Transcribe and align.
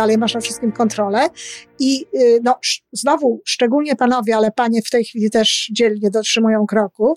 dalej, 0.00 0.18
masz 0.18 0.34
na 0.34 0.40
wszystkim 0.40 0.72
kontrolę. 0.72 1.28
I 1.78 2.06
y, 2.14 2.40
no, 2.42 2.58
znowu, 2.92 3.42
szczególnie 3.46 3.96
panowie, 3.96 4.36
ale 4.36 4.50
panie 4.50 4.82
w 4.82 4.90
tej 4.90 5.04
chwili 5.04 5.30
też 5.30 5.70
dzielnie 5.72 6.10
dotrzymują 6.10 6.66
kroku, 6.66 7.14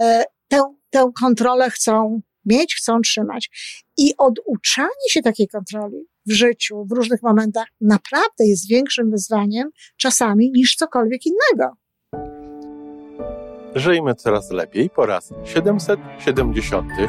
e, 0.00 0.24
tę, 0.48 0.60
tę 0.90 1.10
kontrolę 1.20 1.70
chcą 1.70 2.20
mieć, 2.44 2.74
chcą 2.74 3.00
trzymać. 3.00 3.50
I 3.96 4.14
oduczanie 4.18 5.08
się 5.10 5.22
takiej 5.22 5.48
kontroli 5.48 6.06
w 6.26 6.32
życiu, 6.32 6.84
w 6.84 6.92
różnych 6.92 7.22
momentach, 7.22 7.66
naprawdę 7.80 8.46
jest 8.46 8.68
większym 8.68 9.10
wyzwaniem 9.10 9.70
czasami 9.96 10.50
niż 10.50 10.76
cokolwiek 10.76 11.20
innego. 11.26 11.72
Żyjmy 13.74 14.14
coraz 14.14 14.50
lepiej 14.50 14.90
po 14.90 15.06
raz 15.06 15.32
774. 15.44 17.08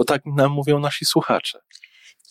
bo 0.00 0.04
tak 0.04 0.22
nam 0.26 0.52
mówią 0.52 0.78
nasi 0.78 1.04
słuchacze. 1.04 1.58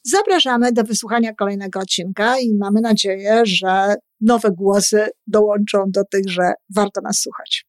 Zapraszamy 0.03 0.71
do 0.73 0.83
wysłuchania 0.83 1.33
kolejnego 1.33 1.79
odcinka 1.79 2.39
i 2.39 2.55
mamy 2.59 2.81
nadzieję, 2.81 3.41
że 3.43 3.95
nowe 4.21 4.51
głosy 4.51 5.09
dołączą 5.27 5.83
do 5.87 6.03
tych, 6.05 6.29
że 6.29 6.53
warto 6.75 7.01
nas 7.01 7.19
słuchać. 7.19 7.65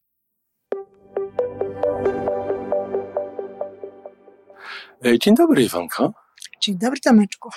Dzień 5.19 5.35
dobry, 5.35 5.63
Iwonko. 5.63 6.13
Dzień 6.61 6.77
dobry, 6.77 6.99
Tomeczku. 6.99 7.49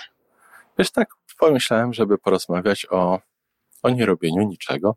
Wiesz, 0.78 0.91
tak 0.91 1.09
pomyślałem, 1.39 1.95
żeby 1.95 2.19
porozmawiać 2.19 2.87
o, 2.91 3.20
o 3.83 3.91
nierobieniu 3.91 4.42
niczego. 4.42 4.97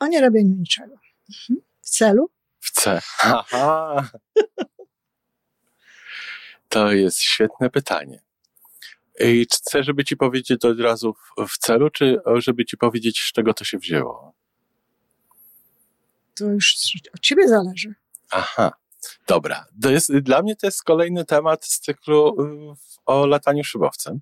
O 0.00 0.06
nierobieniu 0.06 0.54
niczego. 0.56 0.94
Mhm. 1.28 1.60
W 1.82 1.90
celu? 1.90 2.30
W 2.60 2.70
celu. 2.70 3.00
Aha. 3.22 4.08
To 6.74 6.92
jest 6.92 7.20
świetne 7.20 7.70
pytanie. 7.70 8.22
I 9.20 9.46
chcę, 9.52 9.84
żeby 9.84 10.04
ci 10.04 10.16
powiedzieć 10.16 10.60
to 10.60 10.68
od 10.68 10.80
razu 10.80 11.14
w, 11.14 11.48
w 11.48 11.58
celu, 11.58 11.90
czy 11.90 12.16
żeby 12.36 12.64
ci 12.64 12.76
powiedzieć, 12.76 13.20
z 13.20 13.32
czego 13.32 13.54
to 13.54 13.64
się 13.64 13.78
wzięło? 13.78 14.34
To 16.34 16.44
już 16.44 16.76
od 17.14 17.20
ciebie 17.20 17.48
zależy. 17.48 17.94
Aha. 18.30 18.72
Dobra. 19.26 19.64
To 19.82 19.90
jest, 19.90 20.12
dla 20.12 20.42
mnie 20.42 20.56
to 20.56 20.66
jest 20.66 20.82
kolejny 20.82 21.24
temat 21.24 21.64
z 21.64 21.80
cyklu 21.80 22.36
y, 22.72 22.74
o 23.06 23.26
lataniu 23.26 23.64
szybowcem. 23.64 24.20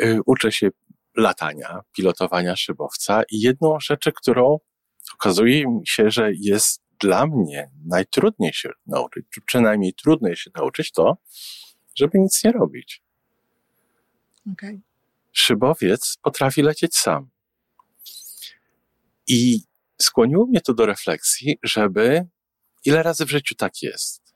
Y, 0.00 0.20
uczę 0.26 0.52
się 0.52 0.68
latania, 1.16 1.80
pilotowania 1.96 2.56
szybowca 2.56 3.22
i 3.30 3.40
jedną 3.40 3.80
rzecz, 3.80 4.04
którą 4.14 4.58
okazuje 5.14 5.66
mi 5.68 5.86
się, 5.86 6.10
że 6.10 6.30
jest 6.34 6.83
dla 7.00 7.26
mnie 7.26 7.70
najtrudniej 7.86 8.52
się 8.52 8.70
nauczyć, 8.86 9.26
czy 9.30 9.40
przynajmniej 9.40 9.94
trudniej 9.94 10.36
się 10.36 10.50
nauczyć 10.54 10.92
to, 10.92 11.16
żeby 11.94 12.18
nic 12.18 12.44
nie 12.44 12.52
robić. 12.52 13.02
Okay. 14.52 14.80
Szybowiec 15.32 16.16
potrafi 16.22 16.62
lecieć 16.62 16.96
sam. 16.96 17.30
I 19.26 19.60
skłoniło 20.02 20.46
mnie 20.46 20.60
to 20.60 20.74
do 20.74 20.86
refleksji, 20.86 21.58
żeby 21.62 22.26
ile 22.84 23.02
razy 23.02 23.26
w 23.26 23.30
życiu 23.30 23.54
tak 23.54 23.82
jest, 23.82 24.34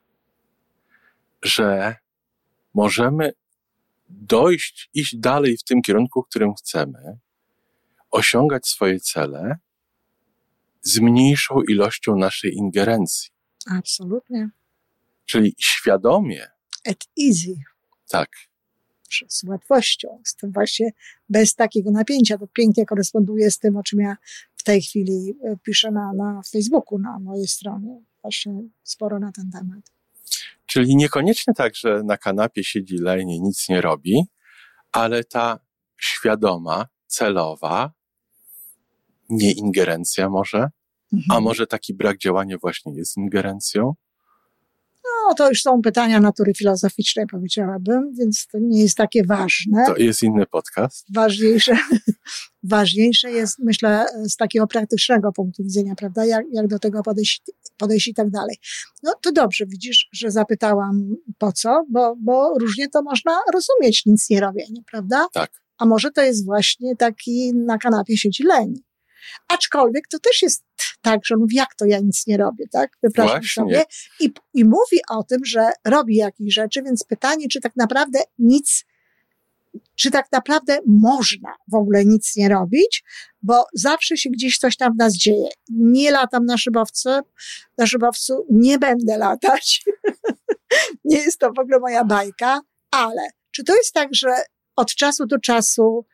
że 1.42 1.96
możemy 2.74 3.32
dojść, 4.08 4.90
iść 4.94 5.16
dalej 5.16 5.56
w 5.56 5.64
tym 5.64 5.82
kierunku, 5.82 6.22
w 6.22 6.28
którym 6.28 6.54
chcemy, 6.54 7.18
osiągać 8.10 8.66
swoje 8.66 9.00
cele 9.00 9.58
z 10.82 10.98
mniejszą 10.98 11.62
ilością 11.68 12.16
naszej 12.16 12.54
ingerencji. 12.54 13.30
Absolutnie. 13.66 14.50
Czyli 15.26 15.54
świadomie. 15.58 16.46
At 16.86 17.04
easy. 17.20 17.54
Tak. 18.08 18.28
Z 19.28 19.44
łatwością, 19.44 20.22
z 20.24 20.36
tym 20.36 20.52
właśnie 20.52 20.90
bez 21.28 21.54
takiego 21.54 21.90
napięcia. 21.90 22.38
To 22.38 22.46
pięknie 22.46 22.86
koresponduje 22.86 23.50
z 23.50 23.58
tym, 23.58 23.76
o 23.76 23.82
czym 23.82 24.00
ja 24.00 24.16
w 24.56 24.62
tej 24.62 24.82
chwili 24.82 25.34
e, 25.44 25.56
piszę 25.62 25.90
na, 25.90 26.12
na 26.12 26.42
Facebooku, 26.52 26.98
na 26.98 27.18
mojej 27.18 27.46
stronie. 27.46 28.00
Właśnie 28.22 28.62
sporo 28.82 29.18
na 29.18 29.32
ten 29.32 29.50
temat. 29.50 29.92
Czyli 30.66 30.96
niekoniecznie 30.96 31.54
tak, 31.54 31.76
że 31.76 32.02
na 32.04 32.16
kanapie 32.16 32.64
siedzi 32.64 32.98
lenie, 32.98 33.40
nic 33.40 33.68
nie 33.68 33.80
robi, 33.80 34.24
ale 34.92 35.24
ta 35.24 35.58
świadoma, 36.00 36.86
celowa, 37.06 37.92
nie 39.28 39.52
ingerencja 39.52 40.30
może, 40.30 40.58
mhm. 41.12 41.30
a 41.30 41.40
może 41.40 41.66
taki 41.66 41.94
brak 41.94 42.18
działania 42.18 42.58
właśnie 42.58 42.94
jest 42.94 43.16
ingerencją? 43.16 43.94
No, 45.04 45.34
to 45.34 45.48
już 45.48 45.62
są 45.62 45.82
pytania 45.82 46.20
natury 46.20 46.54
filozoficznej, 46.54 47.26
powiedziałabym, 47.26 48.12
więc 48.18 48.46
to 48.46 48.58
nie 48.60 48.82
jest 48.82 48.96
takie 48.96 49.24
ważne. 49.24 49.86
To 49.86 49.96
jest 49.96 50.22
inny 50.22 50.46
podcast. 50.46 51.06
Ważniejsze, 51.14 51.76
ważniejsze 52.62 53.30
jest, 53.30 53.58
myślę, 53.58 54.04
z 54.28 54.36
takiego 54.36 54.66
praktycznego 54.66 55.32
punktu 55.32 55.62
widzenia, 55.62 55.94
prawda, 55.94 56.24
jak, 56.24 56.44
jak 56.52 56.66
do 56.66 56.78
tego 56.78 57.02
podejść, 57.02 57.42
podejść 57.76 58.08
i 58.08 58.14
tak 58.14 58.30
dalej. 58.30 58.56
No 59.02 59.12
to 59.22 59.32
dobrze, 59.32 59.66
widzisz, 59.66 60.08
że 60.12 60.30
zapytałam 60.30 61.16
po 61.38 61.52
co, 61.52 61.84
bo, 61.90 62.16
bo 62.16 62.58
różnie 62.58 62.88
to 62.88 63.02
można 63.02 63.38
rozumieć, 63.54 64.06
nic 64.06 64.30
nie 64.30 64.40
robienie, 64.40 64.82
prawda? 64.90 65.26
Tak. 65.32 65.50
A 65.78 65.86
może 65.86 66.10
to 66.10 66.22
jest 66.22 66.44
właśnie 66.44 66.96
taki 66.96 67.54
na 67.54 67.78
kanapie 67.78 68.16
siedzi 68.16 68.42
leń. 68.42 68.74
Aczkolwiek 69.48 70.08
to 70.08 70.18
też 70.18 70.42
jest 70.42 70.64
tak, 71.02 71.20
że 71.24 71.34
on 71.34 71.40
mówi, 71.40 71.56
jak 71.56 71.74
to 71.74 71.84
ja 71.86 71.98
nic 71.98 72.26
nie 72.26 72.36
robię, 72.36 72.64
tak? 72.72 72.90
Wypraszam 73.02 73.42
sobie. 73.42 73.84
I, 74.20 74.32
I 74.54 74.64
mówi 74.64 74.98
o 75.08 75.22
tym, 75.22 75.44
że 75.44 75.70
robi 75.84 76.16
jakieś 76.16 76.54
rzeczy, 76.54 76.82
więc 76.82 77.04
pytanie, 77.04 77.48
czy 77.48 77.60
tak 77.60 77.76
naprawdę 77.76 78.20
nic, 78.38 78.84
czy 79.94 80.10
tak 80.10 80.32
naprawdę 80.32 80.78
można 80.86 81.54
w 81.72 81.74
ogóle 81.74 82.04
nic 82.04 82.36
nie 82.36 82.48
robić, 82.48 83.04
bo 83.42 83.64
zawsze 83.74 84.16
się 84.16 84.30
gdzieś 84.30 84.58
coś 84.58 84.76
tam 84.76 84.94
w 84.94 84.98
nas 84.98 85.14
dzieje. 85.14 85.48
Nie 85.68 86.10
latam 86.10 86.44
na 86.44 86.58
szybowcu, 86.58 87.08
na 87.78 87.86
szybowcu 87.86 88.46
nie 88.50 88.78
będę 88.78 89.18
latać. 89.18 89.84
nie 91.04 91.18
jest 91.18 91.38
to 91.38 91.52
w 91.52 91.58
ogóle 91.58 91.78
moja 91.78 92.04
bajka, 92.04 92.60
ale 92.90 93.22
czy 93.50 93.64
to 93.64 93.76
jest 93.76 93.92
tak, 93.92 94.08
że 94.12 94.30
od 94.76 94.94
czasu 94.94 95.26
do 95.26 95.38
czasu 95.38 96.06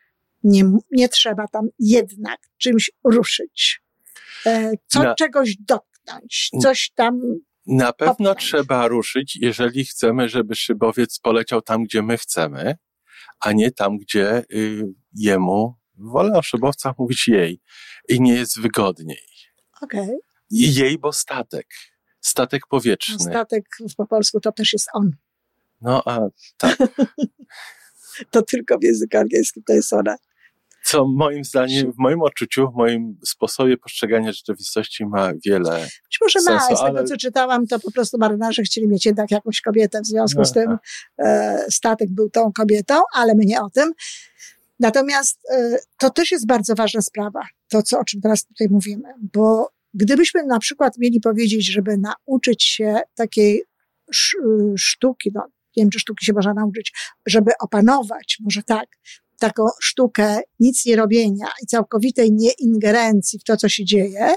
nie, 0.44 0.64
nie 0.90 1.08
trzeba 1.08 1.48
tam 1.48 1.68
jednak 1.78 2.40
czymś 2.58 2.90
ruszyć. 3.04 3.82
E, 4.46 4.72
co, 4.86 5.02
na, 5.02 5.14
czegoś 5.14 5.56
dotknąć, 5.56 6.50
coś 6.62 6.90
tam. 6.94 7.20
Na 7.66 7.92
pewno 7.92 8.34
trzeba 8.34 8.88
ruszyć, 8.88 9.38
jeżeli 9.40 9.84
chcemy, 9.84 10.28
żeby 10.28 10.54
szybowiec 10.54 11.18
poleciał 11.18 11.62
tam, 11.62 11.84
gdzie 11.84 12.02
my 12.02 12.18
chcemy, 12.18 12.76
a 13.40 13.52
nie 13.52 13.70
tam, 13.70 13.98
gdzie 13.98 14.44
y, 14.52 14.82
jemu, 15.14 15.74
wolę 15.94 16.38
o 16.38 16.42
szybowcach 16.42 16.98
mówić 16.98 17.28
jej, 17.28 17.60
i 18.08 18.20
nie 18.20 18.34
jest 18.34 18.60
wygodniej. 18.60 19.26
Okej. 19.80 20.02
Okay. 20.02 20.18
Jej, 20.50 20.98
bo 20.98 21.12
statek. 21.12 21.66
Statek 22.20 22.66
powietrzny. 22.66 23.18
Statek 23.18 23.64
po 23.96 24.06
polsku 24.06 24.40
to 24.40 24.52
też 24.52 24.72
jest 24.72 24.88
on. 24.92 25.10
No, 25.80 26.02
a 26.06 26.20
tak. 26.58 26.76
to 28.30 28.42
tylko 28.42 28.78
w 28.78 28.82
języku 28.82 29.16
angielskim 29.16 29.62
to 29.66 29.72
jest 29.72 29.92
ona 29.92 30.16
co 30.84 31.06
moim 31.06 31.44
zdaniem, 31.44 31.92
w 31.92 31.98
moim 31.98 32.22
odczuciu, 32.22 32.70
w 32.70 32.74
moim 32.74 33.18
sposobie 33.24 33.76
postrzegania 33.76 34.32
rzeczywistości 34.32 35.06
ma 35.06 35.32
wiele 35.46 35.80
Być 35.80 36.18
może 36.20 36.40
sensu, 36.40 36.70
ma, 36.70 36.76
z 36.76 36.80
tego 36.80 37.04
co 37.04 37.16
czytałam, 37.16 37.66
to 37.66 37.80
po 37.80 37.92
prostu 37.92 38.18
marynarze 38.18 38.62
chcieli 38.62 38.88
mieć 38.88 39.06
jednak 39.06 39.30
jakąś 39.30 39.60
kobietę, 39.60 40.00
w 40.00 40.06
związku 40.06 40.40
Aha. 40.40 40.50
z 40.50 40.52
tym 40.52 40.78
e, 41.18 41.66
statek 41.70 42.10
był 42.10 42.30
tą 42.30 42.52
kobietą, 42.52 42.94
ale 43.14 43.34
my 43.34 43.44
nie 43.44 43.62
o 43.62 43.70
tym. 43.70 43.92
Natomiast 44.80 45.40
e, 45.50 45.78
to 45.98 46.10
też 46.10 46.30
jest 46.30 46.46
bardzo 46.46 46.74
ważna 46.74 47.00
sprawa, 47.00 47.46
to 47.68 47.82
co, 47.82 47.98
o 47.98 48.04
czym 48.04 48.20
teraz 48.20 48.46
tutaj 48.46 48.68
mówimy, 48.70 49.08
bo 49.34 49.70
gdybyśmy 49.94 50.44
na 50.44 50.58
przykład 50.58 50.98
mieli 50.98 51.20
powiedzieć, 51.20 51.72
żeby 51.72 51.96
nauczyć 51.98 52.64
się 52.64 53.00
takiej 53.14 53.62
sztuki, 54.76 55.30
no 55.34 55.46
nie 55.76 55.82
wiem, 55.82 55.90
czy 55.90 55.98
sztuki 55.98 56.26
się 56.26 56.32
można 56.32 56.54
nauczyć, 56.54 56.92
żeby 57.26 57.50
opanować, 57.60 58.38
może 58.40 58.62
tak, 58.62 58.88
taką 59.38 59.62
sztukę 59.80 60.40
nic 60.60 60.86
nie 60.86 60.96
robienia 60.96 61.46
i 61.62 61.66
całkowitej 61.66 62.32
nieingerencji 62.32 63.38
w 63.38 63.44
to, 63.44 63.56
co 63.56 63.68
się 63.68 63.84
dzieje, 63.84 64.34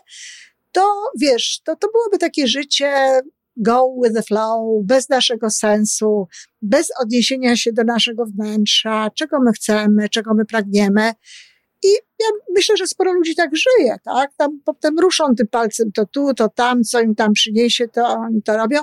to 0.71 0.93
wiesz, 1.19 1.61
to, 1.63 1.75
to 1.75 1.87
byłoby 1.91 2.17
takie 2.17 2.47
życie 2.47 3.21
go 3.57 3.93
with 4.03 4.15
the 4.15 4.23
flow, 4.23 4.85
bez 4.85 5.09
naszego 5.09 5.49
sensu, 5.49 6.27
bez 6.61 6.91
odniesienia 7.01 7.55
się 7.55 7.73
do 7.73 7.83
naszego 7.83 8.25
wnętrza, 8.25 9.09
czego 9.15 9.39
my 9.39 9.51
chcemy, 9.51 10.09
czego 10.09 10.33
my 10.33 10.45
pragniemy. 10.45 11.11
I 11.83 11.89
ja 12.19 12.25
myślę, 12.55 12.77
że 12.77 12.87
sporo 12.87 13.13
ludzi 13.13 13.35
tak 13.35 13.49
żyje, 13.55 13.95
tak? 14.03 14.31
Tam 14.37 14.59
potem 14.65 14.99
ruszą 14.99 15.35
tym 15.35 15.47
palcem 15.47 15.91
to 15.91 16.05
tu, 16.05 16.33
to 16.33 16.49
tam, 16.49 16.83
co 16.83 17.01
im 17.01 17.15
tam 17.15 17.33
przyniesie, 17.33 17.87
to 17.87 18.07
oni 18.07 18.43
to 18.43 18.57
robią. 18.57 18.79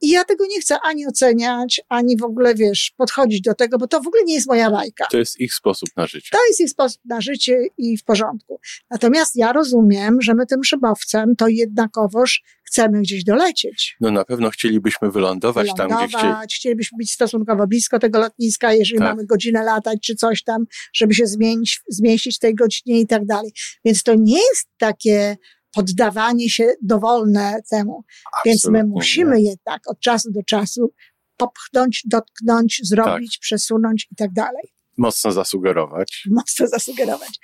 I 0.00 0.08
ja 0.08 0.24
tego 0.24 0.46
nie 0.46 0.60
chcę 0.60 0.80
ani 0.80 1.06
oceniać, 1.06 1.80
ani 1.88 2.16
w 2.16 2.22
ogóle, 2.22 2.54
wiesz, 2.54 2.92
podchodzić 2.96 3.40
do 3.40 3.54
tego, 3.54 3.78
bo 3.78 3.86
to 3.86 4.00
w 4.00 4.06
ogóle 4.06 4.22
nie 4.24 4.34
jest 4.34 4.48
moja 4.48 4.70
bajka. 4.70 5.06
To 5.10 5.18
jest 5.18 5.40
ich 5.40 5.54
sposób 5.54 5.88
na 5.96 6.06
życie. 6.06 6.28
To 6.32 6.46
jest 6.46 6.60
ich 6.60 6.70
sposób 6.70 7.00
na 7.04 7.20
życie 7.20 7.66
i 7.78 7.96
w 7.96 8.04
porządku. 8.04 8.60
Natomiast 8.90 9.36
ja 9.36 9.52
rozumiem, 9.52 10.22
że 10.22 10.34
my 10.34 10.46
tym 10.46 10.64
szybowcem 10.64 11.36
to 11.36 11.48
jednakowoż 11.48 12.42
chcemy 12.64 13.00
gdzieś 13.00 13.24
dolecieć. 13.24 13.96
No 14.00 14.10
na 14.10 14.24
pewno 14.24 14.50
chcielibyśmy 14.50 15.10
wylądować, 15.10 15.66
wylądować 15.66 16.00
tam, 16.00 16.08
gdzie 16.08 16.18
chcieli. 16.18 16.34
Chcielibyśmy 16.54 16.98
być 16.98 17.12
stosunkowo 17.12 17.66
blisko 17.66 17.98
tego 17.98 18.18
lotniska, 18.18 18.72
jeżeli 18.72 18.98
tak. 18.98 19.08
mamy 19.08 19.26
godzinę 19.26 19.62
latać 19.62 19.98
czy 20.02 20.14
coś 20.14 20.42
tam, 20.42 20.64
żeby 20.92 21.14
się 21.14 21.26
zmienić, 21.26 21.80
zmieścić 21.88 22.36
w 22.36 22.38
tej 22.38 22.54
godzinie 22.54 22.71
i 22.86 23.06
tak 23.06 23.26
dalej. 23.26 23.52
Więc 23.84 24.02
to 24.02 24.14
nie 24.14 24.38
jest 24.38 24.68
takie 24.78 25.36
poddawanie 25.74 26.50
się 26.50 26.74
dowolne 26.82 27.60
temu. 27.70 28.04
Absolutnie 28.26 28.52
Więc 28.52 28.64
my 28.64 28.84
musimy 28.84 29.42
jednak 29.42 29.80
od 29.86 30.00
czasu 30.00 30.32
do 30.32 30.42
czasu 30.42 30.92
popchnąć, 31.36 32.02
dotknąć, 32.04 32.80
zrobić, 32.82 33.36
tak. 33.36 33.40
przesunąć 33.40 34.08
i 34.12 34.16
tak 34.16 34.32
dalej. 34.32 34.72
Mocno 34.96 35.32
zasugerować. 35.32 36.24
Mocno 36.30 36.66
zasugerować. 36.66 37.38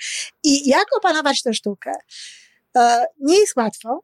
I 0.44 0.68
jak 0.68 0.96
opanować 0.96 1.42
tę 1.42 1.54
sztukę? 1.54 1.92
E, 2.76 3.04
nie 3.20 3.38
jest 3.38 3.56
łatwo. 3.56 4.00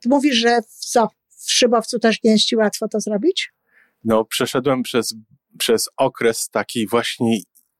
Ty 0.00 0.08
mówisz, 0.08 0.36
że 0.36 0.62
w 0.62 0.84
co? 0.84 1.08
W 1.46 1.52
szybowcu 1.52 1.98
też 1.98 2.22
nie 2.24 2.30
jest 2.30 2.44
ci 2.44 2.56
łatwo 2.56 2.88
to 2.88 3.00
zrobić? 3.00 3.52
No, 4.04 4.24
przeszedłem 4.24 4.82
przez, 4.82 5.14
przez 5.58 5.88
okres 5.96 6.48
takiej 6.48 6.86
właśnie 6.86 7.38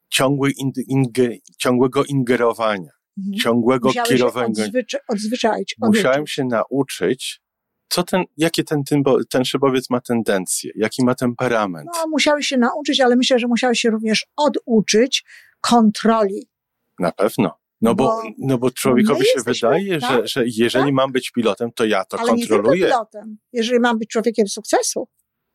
ciągłej 0.09 0.55
inge, 0.89 1.29
ciągłego 1.59 2.05
ingerowania 2.05 2.91
mhm. 3.19 3.39
ciągłego 3.39 3.89
Musiałeś 3.89 4.09
kierowania. 4.09 4.65
Odzwycza, 4.65 4.99
odzwyczaić. 5.09 5.77
Musiałem 5.79 6.27
się 6.27 6.45
nauczyć, 6.45 7.41
co 7.89 8.03
ten, 8.03 8.25
jakie 8.37 8.65
ten, 8.65 8.83
ten 9.31 9.45
szybowiec 9.45 9.91
ma 9.91 10.01
tendencje, 10.01 10.73
jaki 10.75 11.05
ma 11.05 11.15
temperament. 11.15 11.89
No, 11.95 12.09
musiałeś 12.09 12.47
się 12.47 12.57
nauczyć, 12.57 13.01
ale 13.01 13.17
myślę, 13.17 13.39
że 13.39 13.47
musiałeś 13.47 13.81
się 13.81 13.91
również 13.91 14.27
oduczyć 14.37 15.25
kontroli. 15.61 16.49
Na 16.99 17.13
pewno. 17.13 17.59
No 17.81 17.95
bo, 17.95 18.05
bo 18.05 18.23
no 18.39 18.59
bo 18.59 18.71
człowiekowi 18.71 19.25
się 19.25 19.41
wydaje, 19.47 20.01
tak? 20.01 20.11
że, 20.11 20.29
że 20.29 20.43
jeżeli 20.47 20.85
tak? 20.85 20.95
mam 20.95 21.13
być 21.13 21.31
pilotem, 21.31 21.73
to 21.73 21.85
ja 21.85 22.05
to 22.05 22.19
ale 22.21 22.29
kontroluję. 22.29 22.81
Nie 22.81 22.87
pilotem. 22.87 23.39
Jeżeli 23.53 23.81
mam 23.81 23.99
być 23.99 24.09
człowiekiem 24.09 24.49
sukcesu, 24.49 25.09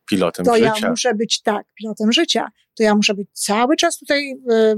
pilotem 0.06 0.46
to 0.46 0.54
życia. 0.54 0.72
ja 0.82 0.90
muszę 0.90 1.14
być 1.14 1.42
tak, 1.42 1.66
pilotem 1.74 2.12
życia. 2.12 2.48
To 2.76 2.82
ja 2.82 2.94
muszę 2.94 3.14
być 3.14 3.28
cały 3.32 3.76
czas 3.76 3.98
tutaj 3.98 4.32
y, 4.32 4.76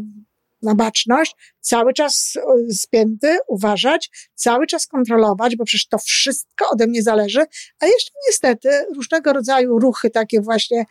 na 0.63 0.75
baczność, 0.75 1.37
cały 1.61 1.93
czas 1.93 2.33
e, 2.37 2.73
spięty, 2.75 3.39
uważać, 3.49 4.11
cały 4.35 4.67
czas 4.67 4.87
kontrolować, 4.87 5.57
bo 5.57 5.65
przecież 5.65 5.89
to 5.89 5.99
wszystko 5.99 6.71
ode 6.71 6.87
mnie 6.87 7.03
zależy, 7.03 7.41
a 7.81 7.87
jeszcze 7.87 8.11
niestety 8.29 8.69
różnego 8.97 9.33
rodzaju 9.33 9.79
ruchy 9.79 10.11
takie 10.11 10.41
właśnie 10.41 10.85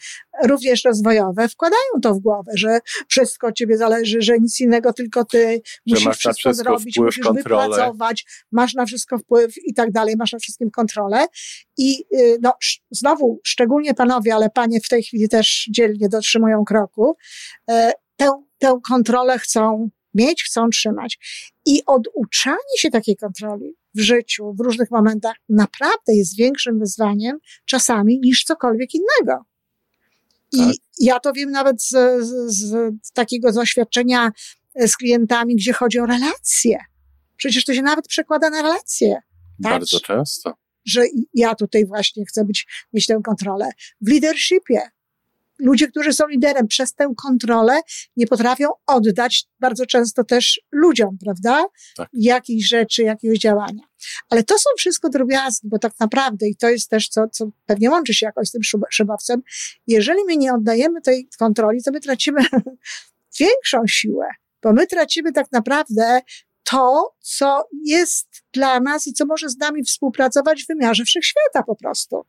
również 0.44 0.84
rozwojowe 0.84 1.50
wkładają 1.50 2.02
to 2.02 2.14
w 2.14 2.20
głowę, 2.20 2.52
że 2.56 2.80
wszystko 3.08 3.48
od 3.48 3.56
ciebie 3.56 3.78
zależy, 3.78 4.22
że 4.22 4.40
nic 4.40 4.60
innego, 4.60 4.94
tylko 4.94 5.26
ty 5.26 5.62
że 5.86 5.96
musisz 5.96 6.18
wszystko, 6.18 6.34
wszystko 6.34 6.54
zrobić, 6.54 7.00
musisz 7.00 7.24
kontrolę. 7.24 7.68
wypracować, 7.68 8.26
masz 8.52 8.74
na 8.74 8.86
wszystko 8.86 9.18
wpływ 9.18 9.54
i 9.66 9.74
tak 9.74 9.92
dalej, 9.92 10.16
masz 10.18 10.34
na 10.34 10.40
wszystkim 10.40 10.72
kontrolę 10.72 11.26
i 11.78 12.06
y, 12.14 12.38
no, 12.42 12.54
znowu, 12.92 13.40
szczególnie 13.44 13.94
panowie, 13.94 14.36
ale 14.36 14.50
panie 14.50 14.80
w 14.82 14.90
tej 14.90 15.04
chwili 15.04 15.30
też 15.30 15.68
dzielnie 15.72 16.10
dotrzymują 16.10 16.66
kroku, 16.66 17.18
e, 17.70 17.92
tę, 18.18 18.45
tę 18.58 18.80
kontrolę 18.88 19.40
chcą 19.40 19.90
mieć, 20.14 20.44
chcą 20.44 20.70
trzymać. 20.70 21.20
I 21.66 21.82
oduczanie 21.86 22.78
się 22.78 22.90
takiej 22.90 23.16
kontroli 23.16 23.76
w 23.96 24.00
życiu, 24.00 24.54
w 24.54 24.60
różnych 24.60 24.92
momentach, 24.92 25.36
naprawdę 25.50 26.16
jest 26.16 26.38
większym 26.38 26.80
wyzwaniem 26.80 27.38
czasami 27.66 28.20
niż 28.20 28.44
cokolwiek 28.44 28.90
innego. 28.94 29.46
I 30.52 30.58
tak. 30.58 30.76
ja 31.00 31.20
to 31.20 31.34
wiem 31.34 31.52
nawet 31.52 31.84
z, 31.84 31.90
z, 32.20 32.56
z 33.04 33.12
takiego 33.12 33.52
doświadczenia 33.52 34.32
z 34.88 34.98
klientami, 34.98 35.56
gdzie 35.56 35.74
chodzi 35.74 36.00
o 36.00 36.06
relacje. 36.06 36.78
Przecież 37.38 37.66
to 37.66 37.74
się 37.74 37.82
nawet 37.82 38.08
przekłada 38.08 38.50
na 38.50 38.62
relacje. 38.62 39.14
Tak? 39.64 39.72
Bardzo 39.72 40.00
często. 40.00 40.54
Że 40.86 41.06
ja 41.34 41.56
tutaj 41.56 41.86
właśnie 41.86 42.26
chcę 42.26 42.46
być, 42.46 42.68
mieć 42.94 43.06
tę 43.08 43.20
kontrolę. 43.24 43.70
W 44.02 44.10
leadershipie 44.10 44.82
ludzie, 45.60 45.88
którzy 45.88 46.14
są 46.14 46.28
liderem, 46.28 46.68
przez 46.68 46.94
tę 46.94 47.14
kontrolę 47.18 47.80
nie 48.18 48.28
potrafią 48.28 48.70
oddać 48.88 49.46
bardzo 49.60 49.86
często 49.86 50.24
też 50.24 50.62
ludziom, 50.72 51.18
prawda? 51.24 51.66
Tak. 51.98 52.10
Jakichś 52.14 52.68
rzeczy, 52.68 53.04
jakiegoś 53.04 53.40
działania. 53.40 53.84
Ale 54.30 54.44
to 54.44 54.58
są 54.58 54.70
wszystko 54.78 55.10
drobiazgi, 55.10 55.68
bo 55.70 55.80
tak 55.80 55.94
naprawdę, 56.00 56.48
i 56.48 56.56
to 56.56 56.70
jest 56.70 56.90
też 56.90 57.10
co, 57.10 57.28
co 57.28 57.46
pewnie 57.66 57.90
łączy 57.90 58.14
się 58.14 58.26
jakoś 58.26 58.48
z 58.48 58.52
tym 58.52 58.62
szybowcem, 58.90 59.42
jeżeli 59.88 60.20
my 60.28 60.38
nie 60.38 60.54
oddajemy 60.54 61.02
tej 61.02 61.30
kontroli, 61.40 61.84
to 61.84 61.92
my 61.92 62.00
tracimy 62.00 62.42
większą 63.40 63.88
siłę, 63.88 64.28
bo 64.64 64.74
my 64.74 64.88
tracimy 64.88 65.32
tak 65.32 65.52
naprawdę 65.52 66.22
to, 66.64 67.16
co 67.20 67.68
jest 67.84 68.28
dla 68.54 68.80
nas 68.80 69.08
i 69.08 69.14
co 69.14 69.26
może 69.26 69.50
z 69.50 69.58
nami 69.58 69.84
współpracować 69.84 70.64
w 70.64 70.68
wymiarze 70.68 71.04
wszechświata 71.04 71.64
po 71.64 71.76
prostu 71.76 72.26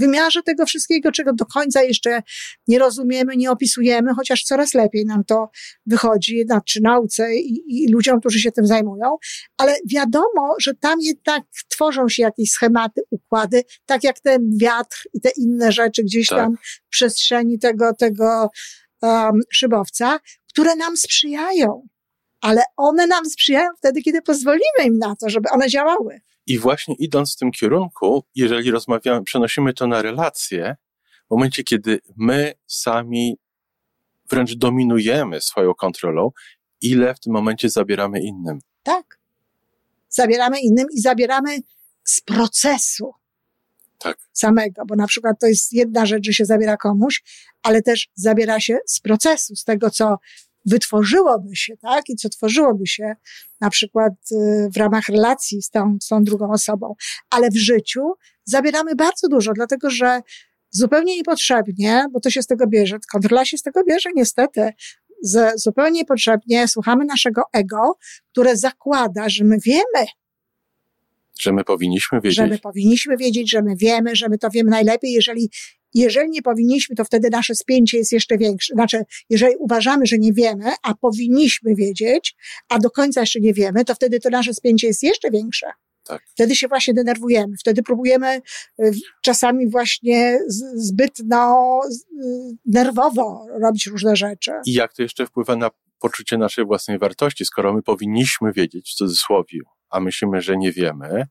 wymiarze 0.00 0.42
tego 0.42 0.66
wszystkiego, 0.66 1.12
czego 1.12 1.32
do 1.32 1.46
końca 1.46 1.82
jeszcze 1.82 2.22
nie 2.68 2.78
rozumiemy, 2.78 3.36
nie 3.36 3.50
opisujemy, 3.50 4.14
chociaż 4.14 4.42
coraz 4.42 4.74
lepiej 4.74 5.04
nam 5.04 5.24
to 5.24 5.50
wychodzi, 5.86 6.44
znaczy 6.46 6.80
nauce 6.82 7.34
i, 7.34 7.62
i 7.66 7.92
ludziom, 7.92 8.20
którzy 8.20 8.40
się 8.40 8.52
tym 8.52 8.66
zajmują, 8.66 9.16
ale 9.56 9.76
wiadomo, 9.92 10.54
że 10.60 10.74
tam 10.74 11.00
jednak 11.00 11.42
tworzą 11.68 12.08
się 12.08 12.22
jakieś 12.22 12.50
schematy, 12.50 13.00
układy, 13.10 13.62
tak 13.86 14.04
jak 14.04 14.20
ten 14.20 14.50
wiatr 14.60 15.02
i 15.14 15.20
te 15.20 15.30
inne 15.36 15.72
rzeczy 15.72 16.02
gdzieś 16.02 16.26
tak. 16.26 16.38
tam 16.38 16.56
w 16.86 16.88
przestrzeni 16.88 17.58
tego, 17.58 17.94
tego 17.94 18.50
um, 19.02 19.40
szybowca, 19.50 20.18
które 20.48 20.76
nam 20.76 20.96
sprzyjają. 20.96 21.88
Ale 22.40 22.62
one 22.76 23.06
nam 23.06 23.24
sprzyjają 23.24 23.68
wtedy, 23.78 24.02
kiedy 24.02 24.22
pozwolimy 24.22 24.84
im 24.84 24.98
na 24.98 25.16
to, 25.16 25.30
żeby 25.30 25.48
one 25.50 25.68
działały. 25.68 26.20
I 26.46 26.58
właśnie 26.58 26.94
idąc 26.94 27.34
w 27.34 27.38
tym 27.38 27.50
kierunku, 27.50 28.24
jeżeli 28.34 28.70
rozmawiamy, 28.70 29.24
przenosimy 29.24 29.74
to 29.74 29.86
na 29.86 30.02
relacje, 30.02 30.76
w 31.26 31.30
momencie, 31.30 31.64
kiedy 31.64 32.00
my 32.16 32.54
sami 32.66 33.38
wręcz 34.30 34.54
dominujemy 34.54 35.40
swoją 35.40 35.74
kontrolą, 35.74 36.30
ile 36.80 37.14
w 37.14 37.20
tym 37.20 37.32
momencie 37.32 37.70
zabieramy 37.70 38.20
innym. 38.20 38.58
Tak. 38.82 39.18
Zabieramy 40.08 40.60
innym 40.60 40.86
i 40.92 41.00
zabieramy 41.00 41.58
z 42.04 42.20
procesu. 42.20 43.12
Tak. 43.98 44.18
Samego, 44.32 44.82
bo 44.86 44.96
na 44.96 45.06
przykład 45.06 45.40
to 45.40 45.46
jest 45.46 45.72
jedna 45.72 46.06
rzecz, 46.06 46.26
że 46.26 46.32
się 46.32 46.44
zabiera 46.44 46.76
komuś, 46.76 47.22
ale 47.62 47.82
też 47.82 48.08
zabiera 48.14 48.60
się 48.60 48.78
z 48.86 49.00
procesu, 49.00 49.56
z 49.56 49.64
tego, 49.64 49.90
co 49.90 50.18
wytworzyłoby 50.66 51.56
się, 51.56 51.76
tak? 51.76 52.08
I 52.08 52.16
co 52.16 52.28
tworzyłoby 52.28 52.86
się 52.86 53.14
na 53.60 53.70
przykład 53.70 54.12
y, 54.32 54.68
w 54.74 54.76
ramach 54.76 55.08
relacji 55.08 55.62
z 55.62 55.70
tą, 55.70 55.98
z 56.02 56.08
tą 56.08 56.24
drugą 56.24 56.52
osobą. 56.52 56.94
Ale 57.30 57.50
w 57.50 57.56
życiu 57.56 58.00
zabieramy 58.44 58.94
bardzo 58.94 59.28
dużo, 59.28 59.52
dlatego 59.52 59.90
że 59.90 60.20
zupełnie 60.70 61.16
niepotrzebnie, 61.16 62.06
bo 62.12 62.20
to 62.20 62.30
się 62.30 62.42
z 62.42 62.46
tego 62.46 62.66
bierze, 62.66 62.98
kontrola 63.12 63.44
się 63.44 63.58
z 63.58 63.62
tego 63.62 63.84
bierze 63.84 64.10
niestety, 64.14 64.70
z, 65.22 65.62
zupełnie 65.62 66.00
niepotrzebnie 66.00 66.68
słuchamy 66.68 67.04
naszego 67.04 67.42
ego, 67.52 67.98
które 68.32 68.56
zakłada, 68.56 69.28
że 69.28 69.44
my 69.44 69.56
wiemy, 69.64 70.06
że 71.38 71.52
my 71.52 71.64
powinniśmy 71.64 72.20
wiedzieć. 72.20 72.36
Że 72.36 72.46
my 72.46 72.58
powinniśmy 72.58 73.16
wiedzieć, 73.16 73.50
że 73.50 73.62
my 73.62 73.76
wiemy, 73.76 74.16
że 74.16 74.28
my 74.28 74.38
to 74.38 74.50
wiemy 74.50 74.70
najlepiej. 74.70 75.12
Jeżeli 75.12 75.50
jeżeli 75.94 76.30
nie 76.30 76.42
powinniśmy, 76.42 76.96
to 76.96 77.04
wtedy 77.04 77.30
nasze 77.30 77.54
spięcie 77.54 77.98
jest 77.98 78.12
jeszcze 78.12 78.38
większe. 78.38 78.74
Znaczy, 78.74 79.04
jeżeli 79.30 79.56
uważamy, 79.56 80.06
że 80.06 80.18
nie 80.18 80.32
wiemy, 80.32 80.72
a 80.82 80.94
powinniśmy 80.94 81.74
wiedzieć, 81.74 82.36
a 82.68 82.78
do 82.78 82.90
końca 82.90 83.20
jeszcze 83.20 83.40
nie 83.40 83.54
wiemy, 83.54 83.84
to 83.84 83.94
wtedy 83.94 84.20
to 84.20 84.30
nasze 84.30 84.54
spięcie 84.54 84.86
jest 84.86 85.02
jeszcze 85.02 85.30
większe. 85.30 85.66
Tak. 86.06 86.22
Wtedy 86.34 86.56
się 86.56 86.68
właśnie 86.68 86.94
denerwujemy, 86.94 87.56
wtedy 87.60 87.82
próbujemy 87.82 88.40
y, 88.80 88.92
czasami 89.22 89.70
właśnie 89.70 90.38
zbyt 90.74 91.12
no, 91.24 91.80
y, 92.24 92.56
nerwowo 92.66 93.46
robić 93.62 93.86
różne 93.86 94.16
rzeczy. 94.16 94.52
I 94.66 94.72
jak 94.72 94.92
to 94.92 95.02
jeszcze 95.02 95.26
wpływa 95.26 95.56
na 95.56 95.70
poczucie 95.98 96.38
naszej 96.38 96.64
własnej 96.64 96.98
wartości, 96.98 97.44
skoro 97.44 97.72
my 97.72 97.82
powinniśmy 97.82 98.52
wiedzieć 98.52 98.90
w 98.90 98.94
cudzysłowie, 98.94 99.58
a 99.90 100.00
myślimy, 100.00 100.40
że 100.40 100.56
nie 100.56 100.72
wiemy, 100.72 101.26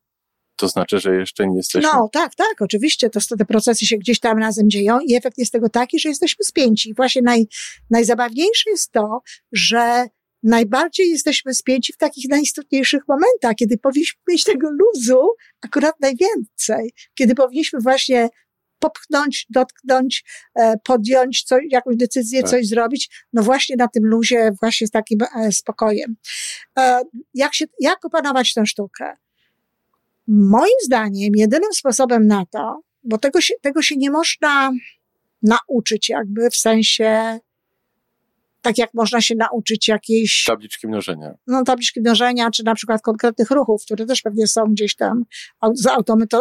to 0.56 0.68
znaczy, 0.68 1.00
że 1.00 1.16
jeszcze 1.16 1.48
nie 1.48 1.58
jesteśmy. 1.58 1.90
No, 1.94 2.10
tak, 2.12 2.36
tak, 2.36 2.62
oczywiście. 2.62 3.10
To, 3.10 3.20
te 3.38 3.46
procesy 3.46 3.86
się 3.86 3.98
gdzieś 3.98 4.20
tam 4.20 4.38
razem 4.38 4.70
dzieją 4.70 5.00
i 5.00 5.16
efekt 5.16 5.38
jest 5.38 5.52
tego 5.52 5.70
taki, 5.70 6.00
że 6.00 6.10
jesteśmy 6.10 6.46
spięci. 6.46 6.90
I 6.90 6.94
właśnie 6.94 7.22
naj, 7.22 7.48
najzabawniejsze 7.90 8.70
jest 8.70 8.92
to, 8.92 9.22
że 9.52 10.06
najbardziej 10.44 11.10
jesteśmy 11.10 11.54
spięci 11.54 11.94
w 11.94 11.98
takich 11.98 12.30
najistotniejszych 12.30 13.04
momentach, 13.08 13.56
kiedy 13.56 13.78
powinniśmy 13.78 14.22
mieć 14.30 14.44
tego 14.44 14.70
luzu 14.72 15.28
akurat 15.62 15.96
najwięcej, 16.00 16.94
kiedy 17.16 17.36
powinniśmy 17.36 17.80
właśnie 17.80 18.30
popchnąć, 18.80 19.46
dotknąć, 19.50 20.24
e, 20.56 20.76
podjąć 20.84 21.44
coś, 21.44 21.62
jakąś 21.70 21.96
decyzję, 21.96 22.42
tak. 22.42 22.52
coś 22.52 22.68
zrobić, 22.68 23.26
no 23.34 23.44
właśnie 23.44 23.76
na 23.76 23.88
tym 23.88 24.06
luzie, 24.06 24.52
właśnie 24.62 24.88
z 24.88 24.92
takim 24.92 25.20
e, 25.22 25.52
spokojem. 25.52 26.16
E, 26.80 27.02
jak, 27.34 27.56
się, 27.56 27.66
jak 27.80 28.06
opanować 28.06 28.54
tę 28.54 28.66
sztukę? 28.66 29.18
Moim 30.28 30.76
zdaniem 30.86 31.32
jedynym 31.36 31.74
sposobem 31.74 32.28
na 32.28 32.46
to, 32.46 32.82
bo 33.04 33.18
tego 33.18 33.42
się, 33.42 33.54
tego 33.62 33.82
się 33.82 33.96
nie 33.98 34.12
można 34.12 34.72
nauczyć 35.42 36.10
jakby 36.10 36.50
w 36.50 36.56
sensie 36.56 37.40
tak 38.66 38.78
jak 38.78 38.94
można 38.94 39.22
się 39.22 39.36
nauczyć 39.36 39.88
jakiejś... 39.88 40.44
Tabliczki 40.44 40.88
mnożenia. 40.88 41.34
No, 41.48 41.64
tabliczki 41.64 42.02
mnożenia, 42.02 42.52
czy 42.52 42.64
na 42.64 42.76
przykład 42.76 43.02
konkretnych 43.02 43.52
ruchów, 43.52 43.82
które 43.86 44.06
też 44.06 44.22
pewnie 44.22 44.48
są 44.48 44.64
gdzieś 44.66 44.96
tam 44.96 45.24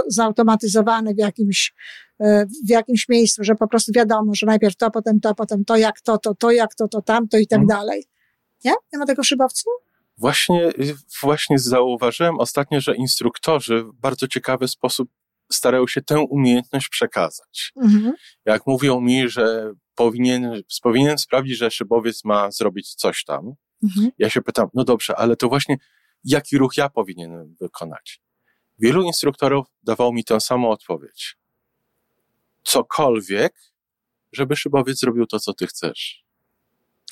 zautomatyzowane 0.09 1.15
w 1.15 1.19
jakimś, 1.19 1.75
e, 2.21 2.47
w 2.67 2.71
jakimś 2.71 3.09
miejscu, 3.09 3.45
że 3.45 3.55
po 3.55 3.69
prostu 3.69 3.93
wiadomo, 3.93 4.35
że 4.35 4.47
najpierw 4.47 4.77
to, 4.77 4.91
potem 4.91 5.21
to, 5.21 5.35
potem 5.35 5.65
to, 5.65 5.77
jak 5.77 6.01
to, 6.01 6.19
to, 6.19 6.35
to, 6.35 6.51
jak 6.51 6.75
to, 6.75 6.89
to, 6.89 7.03
tamto 7.03 7.39
i 7.39 7.47
tak 7.47 7.59
hmm. 7.59 7.69
dalej. 7.69 8.05
Nie? 8.65 8.73
Nie 8.93 8.99
ma 8.99 9.07
tego 9.07 9.23
szybowcu? 9.23 9.71
Właśnie, 10.17 10.73
właśnie 11.23 11.59
zauważyłem 11.59 12.41
ostatnio, 12.41 12.81
że 12.81 12.97
instruktorzy 12.97 13.83
w 13.83 13.93
bardzo 13.95 14.29
ciekawy 14.29 14.69
sposób 14.69 15.11
starają 15.53 15.87
się 15.87 16.03
tę 16.03 16.21
umiejętność 16.21 16.89
przekazać. 16.89 17.73
Mhm. 17.83 18.13
Jak 18.45 18.67
mówią 18.67 19.01
mi, 19.01 19.29
że 19.29 19.73
powinien, 19.95 20.63
powinien 20.83 21.19
sprawdzić, 21.19 21.59
że 21.59 21.71
szybowiec 21.71 22.25
ma 22.25 22.51
zrobić 22.51 22.95
coś 22.95 23.25
tam, 23.25 23.53
mhm. 23.83 24.11
ja 24.19 24.31
się 24.31 24.43
pytam, 24.43 24.69
no 24.75 24.85
dobrze, 24.85 25.17
ale 25.17 25.37
to 25.37 25.49
właśnie 25.49 25.77
jaki 26.25 26.59
ruch 26.59 26.77
ja 26.77 26.89
powinienem 26.89 27.57
wykonać? 27.61 28.21
Wielu 28.79 29.03
instruktorów 29.03 29.67
dawało 29.83 30.13
mi 30.13 30.25
tę 30.25 30.41
samą 30.41 30.71
odpowiedź. 30.71 31.37
Cokolwiek, 32.63 33.55
żeby 34.33 34.57
szybowiec 34.57 35.01
zrobił 35.01 35.27
to, 35.27 35.41
co 35.41 35.55
ty 35.55 35.67
chcesz. 35.67 36.24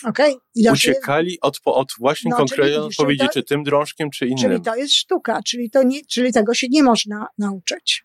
Okay. 0.05 0.35
Uciekali 0.73 1.39
od, 1.41 1.61
od 1.65 1.89
właśnie 1.99 2.31
no, 2.31 2.37
konkretnej 2.37 2.77
odpowiedzi, 2.77 3.27
czy 3.33 3.43
tym 3.43 3.63
drążkiem, 3.63 4.11
czy 4.11 4.27
innym. 4.27 4.39
Czyli 4.39 4.61
to 4.61 4.77
jest 4.77 4.95
sztuka, 4.95 5.41
czyli, 5.43 5.71
to 5.71 5.83
nie, 5.83 6.05
czyli 6.05 6.33
tego 6.33 6.55
się 6.55 6.67
nie 6.71 6.83
można 6.83 7.27
nauczyć 7.39 8.05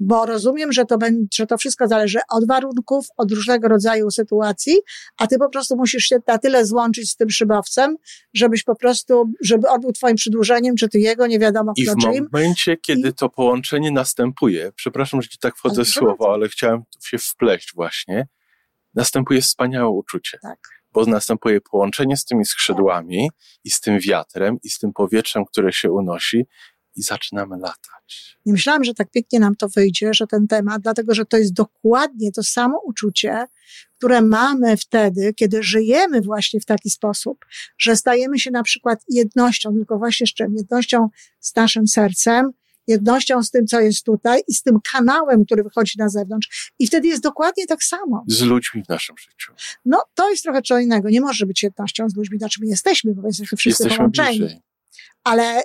bo 0.00 0.26
rozumiem, 0.26 0.72
że 0.72 0.84
to, 0.84 0.98
że 1.34 1.46
to 1.46 1.58
wszystko 1.58 1.88
zależy 1.88 2.18
od 2.30 2.46
warunków, 2.46 3.06
od 3.16 3.32
różnego 3.32 3.68
rodzaju 3.68 4.10
sytuacji, 4.10 4.78
a 5.16 5.26
ty 5.26 5.38
po 5.38 5.48
prostu 5.48 5.76
musisz 5.76 6.04
się 6.04 6.16
na 6.26 6.38
tyle 6.38 6.66
złączyć 6.66 7.10
z 7.10 7.16
tym 7.16 7.30
szybowcem, 7.30 7.96
żebyś 8.34 8.64
po 8.64 8.76
prostu, 8.76 9.32
żeby 9.40 9.68
on 9.68 9.80
był 9.80 9.92
twoim 9.92 10.16
przedłużeniem, 10.16 10.76
czy 10.76 10.88
ty 10.88 10.98
jego, 10.98 11.26
nie 11.26 11.38
wiadomo 11.38 11.72
kto 11.72 12.10
I 12.10 12.20
w 12.20 12.32
momencie, 12.32 12.76
kiedy 12.76 13.08
I... 13.08 13.12
to 13.12 13.28
połączenie 13.28 13.90
następuje, 13.90 14.72
przepraszam, 14.74 15.22
że 15.22 15.28
ci 15.28 15.38
tak 15.38 15.56
wchodzę 15.56 15.84
w 15.84 15.88
słowo, 15.88 16.32
ale 16.34 16.48
chciałem 16.48 16.82
się 17.04 17.18
wpleść 17.18 17.72
właśnie, 17.74 18.28
następuje 18.94 19.40
wspaniałe 19.40 19.88
uczucie. 19.88 20.38
Tak. 20.42 20.77
Bo 20.92 21.06
następuje 21.06 21.60
połączenie 21.60 22.16
z 22.16 22.24
tymi 22.24 22.44
skrzydłami 22.44 23.30
i 23.64 23.70
z 23.70 23.80
tym 23.80 24.00
wiatrem 24.00 24.58
i 24.62 24.70
z 24.70 24.78
tym 24.78 24.92
powietrzem, 24.92 25.44
które 25.44 25.72
się 25.72 25.90
unosi 25.90 26.46
i 26.96 27.02
zaczynamy 27.02 27.56
latać. 27.58 28.38
Nie 28.46 28.52
myślałam, 28.52 28.84
że 28.84 28.94
tak 28.94 29.10
pięknie 29.10 29.40
nam 29.40 29.56
to 29.56 29.68
wyjdzie, 29.68 30.14
że 30.14 30.26
ten 30.26 30.46
temat, 30.46 30.82
dlatego 30.82 31.14
że 31.14 31.24
to 31.24 31.36
jest 31.36 31.52
dokładnie 31.52 32.32
to 32.32 32.42
samo 32.42 32.80
uczucie, 32.84 33.46
które 33.98 34.22
mamy 34.22 34.76
wtedy, 34.76 35.34
kiedy 35.34 35.62
żyjemy 35.62 36.20
właśnie 36.20 36.60
w 36.60 36.64
taki 36.64 36.90
sposób, 36.90 37.44
że 37.78 37.96
stajemy 37.96 38.38
się 38.38 38.50
na 38.50 38.62
przykład 38.62 39.04
jednością, 39.08 39.72
tylko 39.72 39.98
właśnie 39.98 40.26
z 40.26 40.34
czym? 40.34 40.54
Jednością 40.56 41.08
z 41.40 41.56
naszym 41.56 41.86
sercem, 41.86 42.50
jednością 42.88 43.42
z 43.42 43.50
tym, 43.50 43.66
co 43.66 43.80
jest 43.80 44.04
tutaj 44.04 44.42
i 44.48 44.54
z 44.54 44.62
tym 44.62 44.78
kanałem, 44.92 45.44
który 45.44 45.62
wychodzi 45.62 45.98
na 45.98 46.08
zewnątrz. 46.08 46.72
I 46.78 46.86
wtedy 46.86 47.08
jest 47.08 47.22
dokładnie 47.22 47.66
tak 47.66 47.82
samo. 47.82 48.24
Z 48.26 48.42
ludźmi 48.42 48.82
w 48.84 48.88
naszym 48.88 49.16
życiu. 49.18 49.52
No, 49.84 50.02
to 50.14 50.30
jest 50.30 50.42
trochę 50.42 50.62
co 50.62 50.78
innego. 50.78 51.10
Nie 51.10 51.20
może 51.20 51.46
być 51.46 51.62
jednością 51.62 52.08
z 52.08 52.16
ludźmi, 52.16 52.38
znaczy 52.38 52.60
my 52.62 52.66
jesteśmy, 52.66 53.14
bo 53.14 53.26
jesteśmy 53.26 53.56
wszyscy 53.58 53.82
jesteśmy 53.82 53.96
połączeni. 53.96 54.38
Bliżej. 54.38 54.60
Ale 55.24 55.62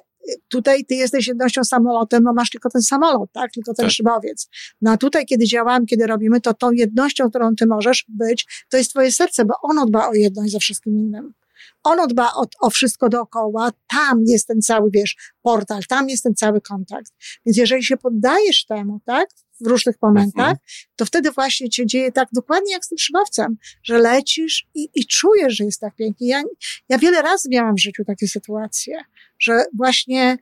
tutaj 0.48 0.86
ty 0.86 0.96
jesteś 0.96 1.28
jednością 1.28 1.64
samolotem, 1.64 2.24
bo 2.24 2.34
masz 2.34 2.50
tylko 2.50 2.70
ten 2.70 2.82
samolot, 2.82 3.32
tak? 3.32 3.52
Tylko 3.52 3.74
ten 3.74 3.86
tak. 3.86 3.94
szybowiec. 3.94 4.50
No 4.82 4.92
a 4.92 4.98
tutaj, 4.98 5.26
kiedy 5.26 5.46
działamy, 5.46 5.86
kiedy 5.86 6.08
robimy, 6.08 6.42
to 6.42 6.54
tą 6.54 6.72
jednością, 6.72 7.30
którą 7.30 7.56
ty 7.56 7.66
możesz 7.66 8.06
być, 8.08 8.66
to 8.70 8.78
jest 8.78 8.90
twoje 8.90 9.12
serce, 9.12 9.46
bo 9.46 9.54
ono 9.62 9.86
dba 9.86 10.10
o 10.10 10.14
jedność 10.14 10.52
ze 10.52 10.60
wszystkim 10.60 10.98
innym. 11.00 11.34
Ono 11.84 12.08
dba 12.08 12.34
o, 12.34 12.46
o 12.62 12.70
wszystko 12.70 13.10
dookoła, 13.10 13.72
tam 13.88 14.24
jest 14.28 14.48
ten 14.48 14.62
cały, 14.62 14.90
wiesz, 14.94 15.16
portal, 15.42 15.82
tam 15.90 16.10
jest 16.10 16.24
ten 16.24 16.36
cały 16.36 16.62
kontakt. 16.62 17.12
Więc 17.46 17.58
jeżeli 17.58 17.84
się 17.84 17.98
poddajesz 17.98 18.66
temu, 18.66 19.00
tak, 19.06 19.30
w 19.62 19.68
różnych 19.68 19.96
momentach, 20.02 20.50
mhm. 20.50 20.58
to 20.96 21.06
wtedy 21.06 21.32
właśnie 21.32 21.72
się 21.72 21.86
dzieje 21.86 22.12
tak 22.12 22.28
dokładnie 22.34 22.72
jak 22.72 22.86
z 22.86 22.90
tym 22.90 22.98
szybowcem, 22.98 23.58
że 23.84 23.98
lecisz 23.98 24.68
i, 24.74 24.90
i 24.96 25.08
czujesz, 25.08 25.56
że 25.56 25.64
jest 25.64 25.80
tak 25.80 25.96
pięknie. 25.96 26.28
Ja, 26.28 26.44
ja 26.90 26.98
wiele 26.98 27.22
razy 27.22 27.50
miałam 27.52 27.76
w 27.76 27.82
życiu 27.82 28.06
takie 28.06 28.28
sytuacje, 28.28 28.98
że 29.40 29.66
właśnie 29.78 30.38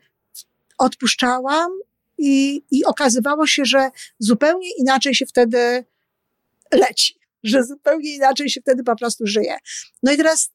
odpuszczałam 0.78 1.72
i, 2.18 2.64
i 2.72 2.86
okazywało 2.86 3.48
się, 3.48 3.66
że 3.66 3.90
zupełnie 4.20 4.68
inaczej 4.78 5.16
się 5.16 5.26
wtedy 5.26 5.86
leci, 6.72 7.20
że 7.44 7.64
zupełnie 7.64 8.16
inaczej 8.16 8.50
się 8.50 8.62
wtedy 8.62 8.84
po 8.84 8.96
prostu 8.96 9.28
żyje. 9.28 9.58
No 10.04 10.12
i 10.12 10.18
teraz 10.18 10.50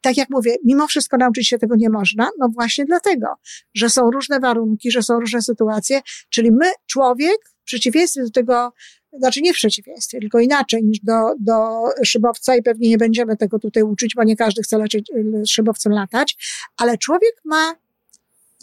tak 0.00 0.16
jak 0.16 0.30
mówię, 0.30 0.56
mimo 0.64 0.86
wszystko 0.86 1.16
nauczyć 1.16 1.48
się 1.48 1.58
tego 1.58 1.76
nie 1.76 1.90
można, 1.90 2.30
no 2.38 2.48
właśnie 2.48 2.84
dlatego, 2.84 3.26
że 3.74 3.90
są 3.90 4.10
różne 4.10 4.40
warunki, 4.40 4.90
że 4.90 5.02
są 5.02 5.20
różne 5.20 5.42
sytuacje, 5.42 6.00
czyli 6.28 6.52
my, 6.52 6.70
człowiek, 6.86 7.36
w 7.60 7.64
przeciwieństwie 7.64 8.22
do 8.22 8.30
tego, 8.30 8.72
znaczy 9.18 9.40
nie 9.40 9.52
w 9.52 9.56
przeciwieństwie, 9.56 10.20
tylko 10.20 10.40
inaczej 10.40 10.84
niż 10.84 11.00
do, 11.00 11.14
do 11.40 11.82
szybowca 12.04 12.56
i 12.56 12.62
pewnie 12.62 12.88
nie 12.88 12.98
będziemy 12.98 13.36
tego 13.36 13.58
tutaj 13.58 13.82
uczyć, 13.82 14.14
bo 14.14 14.24
nie 14.24 14.36
każdy 14.36 14.62
chce 14.62 14.78
lecieć, 14.78 15.10
szybowcem 15.46 15.92
latać, 15.92 16.36
ale 16.76 16.98
człowiek 16.98 17.40
ma 17.44 17.74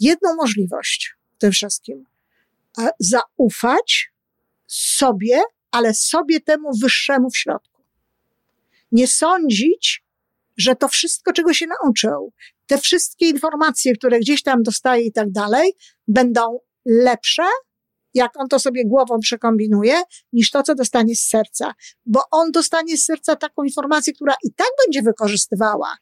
jedną 0.00 0.34
możliwość 0.34 1.14
w 1.36 1.38
tym 1.38 1.52
wszystkim. 1.52 2.04
Zaufać 2.98 4.12
sobie, 4.66 5.40
ale 5.70 5.94
sobie 5.94 6.40
temu 6.40 6.70
wyższemu 6.82 7.30
w 7.30 7.36
środku. 7.36 7.82
Nie 8.92 9.06
sądzić, 9.06 10.03
że 10.56 10.76
to 10.76 10.88
wszystko, 10.88 11.32
czego 11.32 11.52
się 11.54 11.66
nauczył, 11.66 12.32
te 12.66 12.78
wszystkie 12.78 13.28
informacje, 13.28 13.94
które 13.94 14.20
gdzieś 14.20 14.42
tam 14.42 14.62
dostaje 14.62 15.06
i 15.06 15.12
tak 15.12 15.30
dalej, 15.30 15.72
będą 16.08 16.58
lepsze, 16.86 17.42
jak 18.14 18.40
on 18.40 18.48
to 18.48 18.58
sobie 18.58 18.84
głową 18.86 19.18
przekombinuje, 19.20 20.02
niż 20.32 20.50
to, 20.50 20.62
co 20.62 20.74
dostanie 20.74 21.16
z 21.16 21.28
serca. 21.28 21.74
Bo 22.06 22.22
on 22.30 22.50
dostanie 22.50 22.96
z 22.96 23.04
serca 23.04 23.36
taką 23.36 23.62
informację, 23.62 24.12
która 24.12 24.34
i 24.44 24.52
tak 24.52 24.68
będzie 24.86 25.02
wykorzystywała 25.02 25.96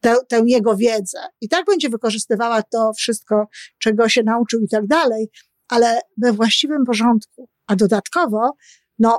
tę, 0.00 0.16
tę 0.28 0.42
jego 0.46 0.76
wiedzę, 0.76 1.18
i 1.40 1.48
tak 1.48 1.66
będzie 1.66 1.88
wykorzystywała 1.88 2.62
to 2.62 2.92
wszystko, 2.92 3.46
czego 3.78 4.08
się 4.08 4.22
nauczył 4.22 4.60
i 4.60 4.68
tak 4.68 4.86
dalej, 4.86 5.30
ale 5.68 6.00
we 6.16 6.32
właściwym 6.32 6.84
porządku. 6.84 7.48
A 7.66 7.76
dodatkowo, 7.76 8.56
no, 8.98 9.18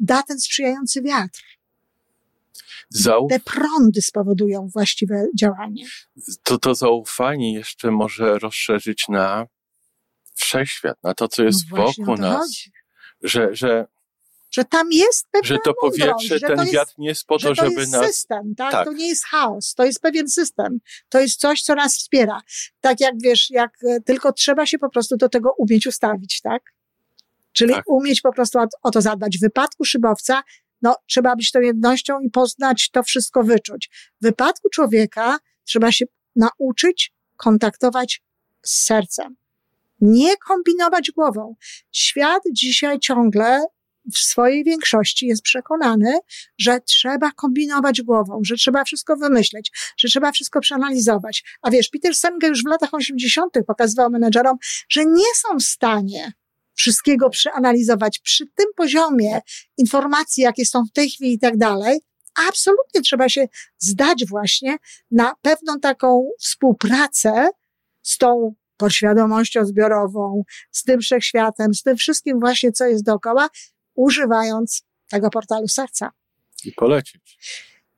da 0.00 0.22
ten 0.22 0.40
sprzyjający 0.40 1.02
wiatr. 1.02 1.40
Zauf- 2.94 3.28
te 3.30 3.40
prądy 3.40 4.02
spowodują 4.02 4.68
właściwe 4.74 5.26
działanie. 5.38 5.86
To, 6.42 6.58
to 6.58 6.74
zaufanie 6.74 7.54
jeszcze 7.54 7.90
może 7.90 8.38
rozszerzyć 8.38 9.04
na 9.08 9.46
wszechświat, 10.34 11.02
na 11.02 11.14
to, 11.14 11.28
co 11.28 11.42
jest 11.44 11.64
no 11.70 11.76
wokół 11.76 12.16
nas. 12.16 12.50
Że, 13.22 13.48
że, 13.52 13.86
że 14.50 14.64
tam 14.64 14.92
jest 14.92 15.26
pewna 15.30 15.48
Że 15.48 15.58
to 15.64 15.74
powietrze, 15.80 16.40
ten 16.40 16.60
jest, 16.60 16.72
wiatr 16.72 16.92
nie 16.98 17.08
jest 17.08 17.24
po 17.26 17.38
to, 17.38 17.54
żeby 17.54 17.72
jest 17.72 17.92
nas... 17.92 18.06
system, 18.06 18.54
tak? 18.56 18.72
tak? 18.72 18.86
To 18.86 18.92
nie 18.92 19.08
jest 19.08 19.24
chaos, 19.24 19.74
to 19.74 19.84
jest 19.84 20.00
pewien 20.00 20.28
system. 20.28 20.78
To 21.08 21.20
jest 21.20 21.40
coś, 21.40 21.62
co 21.62 21.74
nas 21.74 21.96
wspiera. 21.96 22.40
Tak 22.80 23.00
jak 23.00 23.14
wiesz, 23.22 23.50
jak 23.50 23.70
e, 23.88 24.00
tylko 24.00 24.32
trzeba 24.32 24.66
się 24.66 24.78
po 24.78 24.90
prostu 24.90 25.16
do 25.16 25.28
tego 25.28 25.54
umieć 25.58 25.86
ustawić, 25.86 26.40
tak? 26.40 26.62
Czyli 27.52 27.74
tak. 27.74 27.84
umieć 27.88 28.20
po 28.20 28.32
prostu 28.32 28.58
o, 28.58 28.66
o 28.82 28.90
to 28.90 29.00
zadbać. 29.00 29.38
W 29.38 29.40
wypadku 29.40 29.84
szybowca 29.84 30.42
no, 30.84 30.96
trzeba 31.06 31.36
być 31.36 31.50
tą 31.50 31.60
jednością 31.60 32.20
i 32.20 32.30
poznać 32.30 32.90
to 32.90 33.02
wszystko, 33.02 33.42
wyczuć. 33.42 33.90
W 34.20 34.24
wypadku 34.24 34.68
człowieka 34.68 35.38
trzeba 35.64 35.92
się 35.92 36.04
nauczyć 36.36 37.12
kontaktować 37.36 38.22
z 38.62 38.84
sercem. 38.84 39.36
Nie 40.00 40.36
kombinować 40.36 41.10
głową. 41.10 41.56
Świat 41.92 42.42
dzisiaj 42.52 42.98
ciągle 42.98 43.64
w 44.14 44.18
swojej 44.18 44.64
większości 44.64 45.26
jest 45.26 45.42
przekonany, 45.42 46.18
że 46.58 46.80
trzeba 46.80 47.30
kombinować 47.30 48.02
głową, 48.02 48.40
że 48.44 48.54
trzeba 48.54 48.84
wszystko 48.84 49.16
wymyśleć, 49.16 49.70
że 49.98 50.08
trzeba 50.08 50.32
wszystko 50.32 50.60
przeanalizować. 50.60 51.44
A 51.62 51.70
wiesz, 51.70 51.88
Peter 51.88 52.14
Senge 52.14 52.48
już 52.48 52.62
w 52.62 52.66
latach 52.66 52.94
80. 52.94 53.52
pokazywał 53.66 54.10
menedżerom, 54.10 54.56
że 54.88 55.04
nie 55.04 55.34
są 55.36 55.58
w 55.58 55.62
stanie 55.62 56.32
wszystkiego 56.74 57.30
przeanalizować 57.30 58.18
przy 58.18 58.46
tym 58.46 58.66
poziomie 58.76 59.40
informacji, 59.76 60.42
jakie 60.42 60.66
są 60.66 60.84
w 60.84 60.92
tej 60.92 61.10
chwili 61.10 61.32
i 61.32 61.38
tak 61.38 61.56
dalej, 61.56 62.00
absolutnie 62.48 63.00
trzeba 63.00 63.28
się 63.28 63.46
zdać 63.78 64.26
właśnie 64.26 64.76
na 65.10 65.34
pewną 65.42 65.80
taką 65.80 66.28
współpracę 66.40 67.48
z 68.02 68.18
tą 68.18 68.54
podświadomością 68.76 69.64
zbiorową, 69.64 70.42
z 70.70 70.82
tym 70.82 71.00
wszechświatem, 71.00 71.74
z 71.74 71.82
tym 71.82 71.96
wszystkim 71.96 72.40
właśnie, 72.40 72.72
co 72.72 72.86
jest 72.86 73.04
dookoła, 73.04 73.48
używając 73.94 74.82
tego 75.08 75.30
portalu 75.30 75.68
serca. 75.68 76.10
I 76.64 76.72
polecić. 76.72 77.38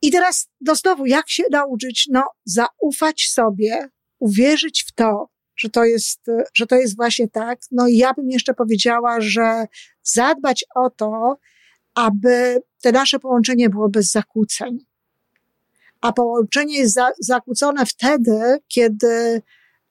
I 0.03 0.11
teraz, 0.11 0.49
no 0.61 0.75
znowu, 0.75 1.07
jak 1.07 1.31
się 1.31 1.43
nauczyć? 1.51 2.07
No, 2.11 2.23
zaufać 2.45 3.29
sobie, 3.31 3.89
uwierzyć 4.19 4.85
w 4.89 4.93
to, 4.93 5.29
że 5.57 5.69
to 5.69 5.85
jest, 5.85 6.21
że 6.55 6.67
to 6.67 6.77
jest 6.77 6.97
właśnie 6.97 7.29
tak. 7.29 7.59
No 7.71 7.89
i 7.89 7.97
ja 7.97 8.15
bym 8.15 8.31
jeszcze 8.31 8.55
powiedziała, 8.55 9.21
że 9.21 9.67
zadbać 10.03 10.65
o 10.75 10.91
to, 10.91 11.39
aby 11.95 12.63
te 12.83 12.93
nasze 12.93 13.19
połączenie 13.19 13.71
było 13.71 13.89
bez 13.89 14.11
zakłóceń. 14.11 14.79
A 16.01 16.13
połączenie 16.13 16.79
jest 16.79 16.95
za, 16.95 17.11
zakłócone 17.21 17.87
wtedy, 17.87 18.59
kiedy 18.69 19.43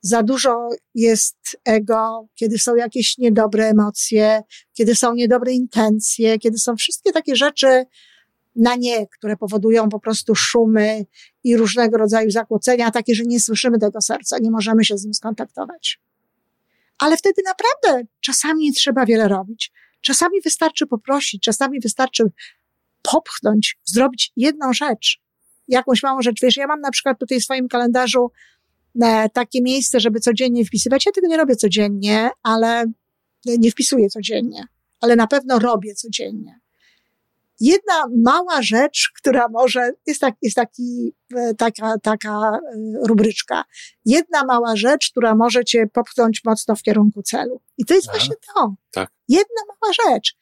za 0.02 0.24
dużo 0.24 0.70
jest 0.96 1.38
ego, 1.66 2.28
kiedy 2.36 2.58
są 2.60 2.76
jakieś 2.76 3.18
niedobre 3.18 3.68
emocje, 3.68 4.42
kiedy 4.74 4.96
są 4.96 5.14
niedobre 5.14 5.52
intencje, 5.54 6.40
kiedy 6.40 6.58
są 6.58 6.76
wszystkie 6.76 7.12
takie 7.12 7.36
rzeczy 7.36 7.86
na 8.56 8.76
nie, 8.76 9.08
które 9.08 9.38
powodują 9.38 9.90
po 9.90 10.00
prostu 10.00 10.36
szumy 10.36 11.06
i 11.44 11.58
różnego 11.58 11.98
rodzaju 11.98 12.32
zakłócenia, 12.32 12.92
takie, 12.92 13.16
że 13.16 13.24
nie 13.24 13.40
słyszymy 13.40 13.80
tego 13.80 14.02
serca, 14.02 14.38
nie 14.40 14.52
możemy 14.52 14.86
się 14.86 14.98
z 14.98 15.04
nim 15.04 15.14
skontaktować. 15.14 16.02
Ale 16.98 17.18
wtedy 17.18 17.42
naprawdę 17.46 18.08
czasami 18.20 18.64
nie 18.64 18.74
trzeba 18.74 19.06
wiele 19.06 19.28
robić. 19.28 19.72
Czasami 20.02 20.42
wystarczy 20.42 20.88
poprosić, 20.88 21.44
czasami 21.44 21.80
wystarczy 21.80 22.24
popchnąć, 23.02 23.78
zrobić 23.86 24.32
jedną 24.36 24.74
rzecz, 24.74 25.22
jakąś 25.68 26.04
małą 26.04 26.22
rzecz. 26.22 26.42
Wiesz, 26.42 26.58
ja 26.58 26.68
mam 26.68 26.82
na 26.82 26.92
przykład 26.92 27.20
tutaj 27.20 27.40
w 27.40 27.44
swoim 27.44 27.68
kalendarzu 27.68 28.32
e, 29.02 29.30
takie 29.30 29.62
miejsce, 29.62 30.00
żeby 30.00 30.20
codziennie 30.20 30.66
wpisywać. 30.66 31.06
Ja 31.06 31.12
tego 31.12 31.28
nie 31.28 31.38
robię 31.38 31.56
codziennie, 31.56 32.30
ale 32.44 32.86
nie 33.46 33.72
wpisuję 33.72 34.10
codziennie, 34.10 34.64
ale 35.02 35.16
na 35.16 35.28
pewno 35.28 35.60
robię 35.60 35.96
codziennie. 35.96 36.60
Jedna 37.60 37.94
mała 38.24 38.62
rzecz, 38.62 39.12
która 39.18 39.48
może, 39.48 39.92
jest, 40.06 40.22
tak, 40.22 40.36
jest 40.42 40.56
taki, 40.56 41.14
e, 41.36 41.54
taka, 41.54 42.00
taka 42.04 42.30
e, 42.30 42.60
rubryczka. 43.08 43.64
Jedna 44.06 44.44
mała 44.46 44.76
rzecz, 44.76 45.12
która 45.12 45.36
może 45.36 45.66
cię 45.66 45.88
popchnąć 45.94 46.42
mocno 46.46 46.76
w 46.76 46.82
kierunku 46.82 47.24
celu. 47.24 47.62
I 47.78 47.86
to 47.86 47.94
jest 47.94 48.08
Aha, 48.10 48.18
właśnie 48.18 48.36
to. 48.56 48.76
Tak. 48.92 49.10
Jedna 49.28 49.62
mała 49.68 49.94
rzecz. 50.06 50.36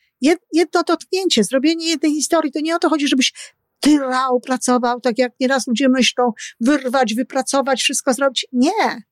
Jedno 0.54 0.84
dotknięcie, 0.88 1.44
zrobienie 1.44 1.90
jednej 1.90 2.12
historii. 2.12 2.52
To 2.52 2.60
nie 2.60 2.76
o 2.76 2.80
to 2.80 2.90
chodzi, 2.90 3.08
żebyś 3.08 3.34
tyrał, 3.80 4.40
pracował, 4.40 5.02
tak 5.02 5.18
jak 5.18 5.32
nieraz 5.40 5.68
ludzie 5.68 5.90
myślą, 5.90 6.32
wyrwać, 6.60 7.14
wypracować, 7.14 7.82
wszystko 7.82 8.14
zrobić. 8.14 8.48
Nie. 8.52 9.04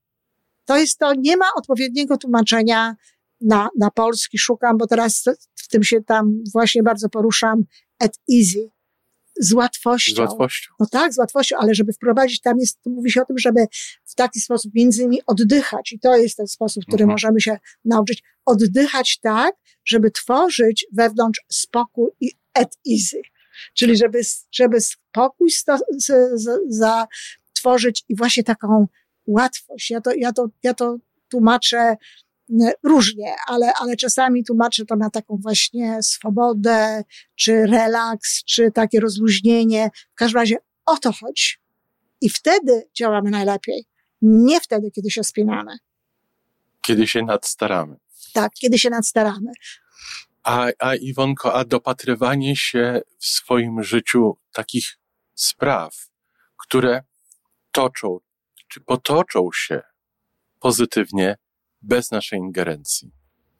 To 0.65 0.77
jest 0.77 0.99
to, 0.99 1.13
nie 1.17 1.37
ma 1.37 1.45
odpowiedniego 1.55 2.17
tłumaczenia 2.17 2.95
na, 3.41 3.69
na 3.79 3.91
polski, 3.91 4.37
szukam, 4.37 4.77
bo 4.77 4.87
teraz 4.87 5.23
w 5.55 5.67
tym 5.67 5.83
się 5.83 6.01
tam 6.01 6.43
właśnie 6.53 6.83
bardzo 6.83 7.09
poruszam, 7.09 7.63
at 7.99 8.19
easy. 8.33 8.69
Z 9.39 9.53
łatwością. 9.53 10.15
Z 10.15 10.19
łatwością. 10.19 10.71
No 10.79 10.85
tak, 10.91 11.13
z 11.13 11.17
łatwością, 11.17 11.55
ale 11.59 11.75
żeby 11.75 11.93
wprowadzić, 11.93 12.41
tam 12.41 12.59
jest, 12.59 12.79
mówi 12.85 13.11
się 13.11 13.21
o 13.21 13.25
tym, 13.25 13.37
żeby 13.37 13.65
w 14.05 14.15
taki 14.15 14.39
sposób 14.39 14.71
między 14.75 15.01
innymi 15.01 15.21
oddychać. 15.27 15.91
I 15.91 15.99
to 15.99 16.17
jest 16.17 16.37
ten 16.37 16.47
sposób, 16.47 16.83
który 16.83 17.03
mhm. 17.03 17.13
możemy 17.13 17.41
się 17.41 17.57
nauczyć. 17.85 18.23
Oddychać 18.45 19.19
tak, 19.19 19.55
żeby 19.85 20.11
tworzyć 20.11 20.85
wewnątrz 20.93 21.41
spokój 21.49 22.09
i 22.19 22.31
at 22.53 22.77
easy. 22.91 23.21
Czyli 23.73 23.97
żeby, 23.97 24.21
żeby 24.51 24.77
spokój 24.81 25.49
zatworzyć 26.67 28.05
i 28.09 28.15
właśnie 28.15 28.43
taką 28.43 28.87
łatwość. 29.27 29.91
Ja 29.91 30.01
to, 30.01 30.11
ja 30.15 30.33
to, 30.33 30.47
ja 30.63 30.73
to 30.73 30.97
tłumaczę 31.29 31.97
różnie, 32.83 33.35
ale, 33.47 33.73
ale 33.79 33.95
czasami 33.95 34.43
tłumaczę 34.43 34.85
to 34.85 34.95
na 34.95 35.09
taką 35.09 35.37
właśnie 35.37 36.03
swobodę, 36.03 37.03
czy 37.35 37.65
relaks, 37.65 38.43
czy 38.43 38.71
takie 38.71 38.99
rozluźnienie. 38.99 39.89
W 40.11 40.15
każdym 40.15 40.39
razie 40.39 40.55
o 40.85 40.97
to 40.97 41.11
chodzi. 41.11 41.55
I 42.21 42.29
wtedy 42.29 42.89
działamy 42.97 43.29
najlepiej. 43.29 43.85
Nie 44.21 44.61
wtedy, 44.61 44.91
kiedy 44.91 45.11
się 45.11 45.23
spinamy. 45.23 45.77
Kiedy 46.81 47.07
się 47.07 47.23
nadstaramy. 47.23 47.95
Tak, 48.33 48.51
kiedy 48.53 48.79
się 48.79 48.89
nadstaramy. 48.89 49.51
A, 50.43 50.67
a 50.79 50.95
Iwonko, 50.95 51.53
a 51.53 51.65
dopatrywanie 51.65 52.55
się 52.55 53.01
w 53.19 53.25
swoim 53.25 53.83
życiu 53.83 54.37
takich 54.53 54.97
spraw, 55.35 55.95
które 56.57 57.03
toczą, 57.71 58.19
czy 58.67 58.81
potoczą 58.81 59.49
się 59.53 59.81
pozytywnie, 60.59 61.35
bez 61.81 62.11
naszej 62.11 62.39
ingerencji. 62.39 63.11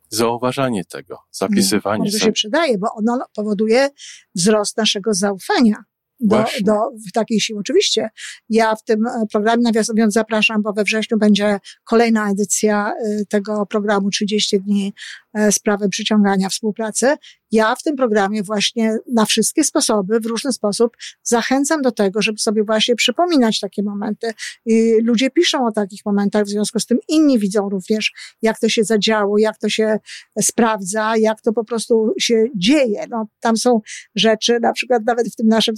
Zauważanie 0.09 0.85
tego, 0.85 1.17
zapisywanie. 1.31 2.11
To 2.11 2.19
się 2.19 2.31
przydaje, 2.31 2.77
bo 2.77 2.87
ono 2.93 3.25
powoduje 3.35 3.89
wzrost 4.35 4.77
naszego 4.77 5.13
zaufania 5.13 5.83
do, 6.21 6.45
do 6.61 6.73
w 7.09 7.11
takiej 7.11 7.39
siły. 7.39 7.59
Oczywiście 7.59 8.09
ja 8.49 8.75
w 8.75 8.83
tym 8.83 9.07
e, 9.07 9.25
programie, 9.31 9.63
nawiasem 9.63 9.95
mówiąc, 9.95 10.13
zapraszam, 10.13 10.61
bo 10.61 10.73
we 10.73 10.83
wrześniu 10.83 11.17
będzie 11.17 11.59
kolejna 11.83 12.31
edycja 12.31 12.93
e, 12.93 13.25
tego 13.25 13.65
programu 13.65 14.09
30 14.09 14.59
dni 14.59 14.93
e, 15.33 15.51
sprawy 15.51 15.89
przyciągania 15.89 16.49
współpracy. 16.49 17.15
Ja 17.51 17.75
w 17.75 17.83
tym 17.83 17.95
programie 17.95 18.43
właśnie 18.43 18.97
na 19.13 19.25
wszystkie 19.25 19.63
sposoby, 19.63 20.19
w 20.19 20.25
różny 20.25 20.53
sposób 20.53 20.97
zachęcam 21.23 21.81
do 21.81 21.91
tego, 21.91 22.21
żeby 22.21 22.37
sobie 22.37 22.63
właśnie 22.63 22.95
przypominać 22.95 23.59
takie 23.59 23.83
momenty. 23.83 24.33
I 24.65 24.97
ludzie 25.03 25.29
piszą 25.29 25.65
o 25.65 25.71
takich 25.71 26.05
momentach, 26.05 26.43
w 26.43 26.49
związku 26.49 26.79
z 26.79 26.85
tym 26.85 26.97
inni 27.07 27.39
widzą 27.39 27.69
również, 27.69 28.11
jak 28.41 28.59
to 28.59 28.69
się 28.69 28.83
zadziało, 28.83 29.37
jak 29.37 29.57
to 29.57 29.69
się 29.69 29.99
sprawdza, 30.41 31.17
jak 31.17 31.41
to 31.41 31.53
po 31.53 31.63
prostu 31.63 32.13
się 32.19 32.45
dzieje. 32.55 33.05
No, 33.09 33.27
tam 33.39 33.57
są 33.57 33.81
rzeczy, 34.15 34.59
na 34.61 34.73
przykład 34.73 35.05
nawet 35.05 35.27
w 35.27 35.35
tym 35.35 35.47
naszym 35.47 35.75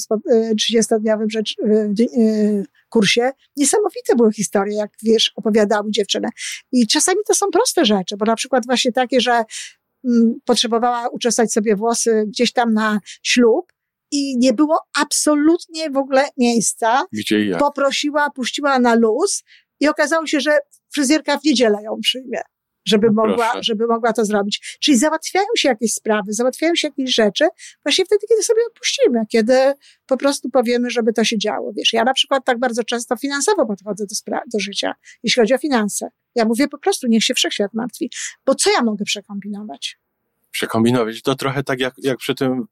30-dniowym 0.55 1.29
rzecz, 1.29 1.55
kursie, 2.89 3.31
niesamowite 3.57 4.15
były 4.15 4.33
historie, 4.33 4.77
jak 4.77 4.91
wiesz, 5.03 5.31
opowiadały 5.35 5.91
dziewczyny. 5.91 6.27
I 6.71 6.87
czasami 6.87 7.19
to 7.27 7.33
są 7.35 7.45
proste 7.51 7.85
rzeczy, 7.85 8.17
bo 8.17 8.25
na 8.25 8.35
przykład 8.35 8.65
właśnie 8.65 8.91
takie, 8.91 9.21
że 9.21 9.43
potrzebowała 10.45 11.09
uczesać 11.09 11.53
sobie 11.53 11.75
włosy 11.75 12.23
gdzieś 12.27 12.51
tam 12.51 12.73
na 12.73 12.99
ślub 13.23 13.73
i 14.11 14.37
nie 14.37 14.53
było 14.53 14.79
absolutnie 15.01 15.89
w 15.89 15.97
ogóle 15.97 16.25
miejsca. 16.37 17.05
Gdzie 17.13 17.45
jak? 17.45 17.59
Poprosiła, 17.59 18.29
puściła 18.29 18.79
na 18.79 18.95
luz 18.95 19.43
i 19.79 19.87
okazało 19.87 20.27
się, 20.27 20.39
że 20.39 20.57
fryzjerka 20.93 21.37
w 21.37 21.43
niedzielę 21.43 21.77
ją 21.83 21.99
przyjmie. 22.01 22.41
Żeby 22.87 23.07
no 23.07 23.13
mogła, 23.13 23.51
żeby 23.61 23.87
mogła 23.87 24.13
to 24.13 24.25
zrobić. 24.25 24.77
Czyli 24.81 24.97
załatwiają 24.97 25.45
się 25.57 25.69
jakieś 25.69 25.93
sprawy, 25.93 26.33
załatwiają 26.33 26.75
się 26.75 26.87
jakieś 26.87 27.15
rzeczy, 27.15 27.47
właśnie 27.85 28.05
wtedy, 28.05 28.21
kiedy 28.29 28.43
sobie 28.43 28.61
odpuścimy, 28.67 29.19
kiedy 29.29 29.73
po 30.05 30.17
prostu 30.17 30.49
powiemy, 30.49 30.89
żeby 30.89 31.13
to 31.13 31.23
się 31.23 31.37
działo. 31.37 31.71
Wiesz, 31.77 31.93
ja 31.93 32.03
na 32.03 32.13
przykład 32.13 32.45
tak 32.45 32.59
bardzo 32.59 32.83
często 32.83 33.15
finansowo 33.17 33.65
podchodzę 33.65 34.05
do, 34.05 34.15
spra- 34.15 34.43
do 34.53 34.59
życia, 34.59 34.93
jeśli 35.23 35.41
chodzi 35.41 35.53
o 35.53 35.57
finanse. 35.57 36.09
Ja 36.35 36.45
mówię 36.45 36.67
po 36.67 36.77
prostu, 36.77 37.07
niech 37.07 37.23
się 37.23 37.33
wszechświat 37.33 37.73
martwi. 37.73 38.11
Bo 38.45 38.55
co 38.55 38.71
ja 38.71 38.83
mogę 38.83 39.05
przekombinować? 39.05 39.97
Przekombinować? 40.51 41.21
To 41.21 41.35
trochę 41.35 41.63
tak 41.63 41.79
jak, 41.79 41.93
jak 41.97 42.17
przy 42.17 42.35
tym 42.35 42.65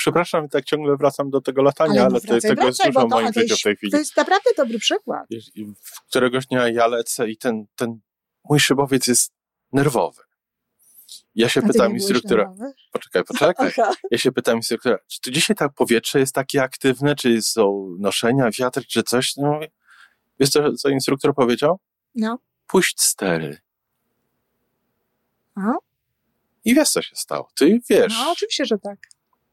przepraszam, 0.00 0.48
tak 0.48 0.64
ciągle 0.64 0.96
wracam 0.96 1.30
do 1.30 1.40
tego 1.40 1.62
latania, 1.62 1.92
ale, 1.92 2.00
ale 2.00 2.20
wracaj, 2.20 2.40
tego 2.40 2.62
wracaj, 2.62 2.86
jest 2.86 2.96
dużo 2.96 3.06
w 3.06 3.10
moim 3.10 3.32
życiu 3.32 3.56
w 3.56 3.62
tej 3.62 3.76
chwili. 3.76 3.92
To 3.92 3.98
jest 3.98 4.16
naprawdę 4.16 4.50
dobry 4.56 4.78
przykład. 4.78 5.28
Któregoś 6.08 6.46
dnia 6.46 6.68
ja 6.68 6.86
lecę 6.86 7.30
i 7.30 7.36
ten, 7.36 7.66
ten 7.76 8.00
mój 8.50 8.60
szybowiec 8.60 9.06
jest 9.06 9.32
nerwowy. 9.72 10.22
Ja 11.34 11.48
się 11.48 11.60
A 11.64 11.66
pytam 11.66 11.92
instruktora. 11.92 12.54
Poczekaj, 12.92 13.24
poczekaj. 13.24 13.72
Ja 14.10 14.18
się 14.18 14.32
pytam 14.32 14.56
instruktora, 14.56 14.98
czy 15.08 15.20
to 15.20 15.30
dzisiaj 15.30 15.56
tak 15.56 15.72
powietrze 15.72 16.18
jest 16.18 16.34
takie 16.34 16.62
aktywne, 16.62 17.16
czy 17.16 17.42
są 17.42 17.96
noszenia, 17.98 18.50
wiatr, 18.58 18.82
czy 18.86 19.02
coś? 19.02 19.36
No, 19.36 19.60
wiesz 20.40 20.50
co, 20.50 20.72
co 20.72 20.88
instruktor 20.88 21.34
powiedział? 21.34 21.78
No 22.14 22.38
puść 22.70 23.00
stery. 23.00 23.58
A? 25.54 25.72
I 26.64 26.74
wiesz, 26.74 26.90
co 26.90 27.02
się 27.02 27.16
stało. 27.16 27.48
Ty 27.58 27.80
wiesz. 27.90 28.14
No, 28.18 28.30
oczywiście, 28.30 28.64
że 28.64 28.78
tak. 28.78 28.98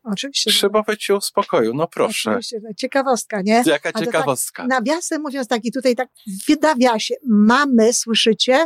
Oczywiście. 0.03 0.51
Szybować 0.51 1.03
cię 1.03 1.15
uspokoju, 1.15 1.73
no 1.73 1.87
proszę. 1.87 2.29
Oczywiście, 2.29 2.61
ciekawostka, 2.77 3.41
nie? 3.41 3.63
Jaka 3.65 3.93
ciekawostka. 3.93 4.63
Tak, 4.63 4.69
nawiasem 4.69 5.21
mówiąc, 5.21 5.47
taki 5.47 5.71
tutaj 5.71 5.95
tak 5.95 6.09
w 6.47 7.01
się. 7.01 7.15
Mamy, 7.25 7.93
słyszycie? 7.93 8.65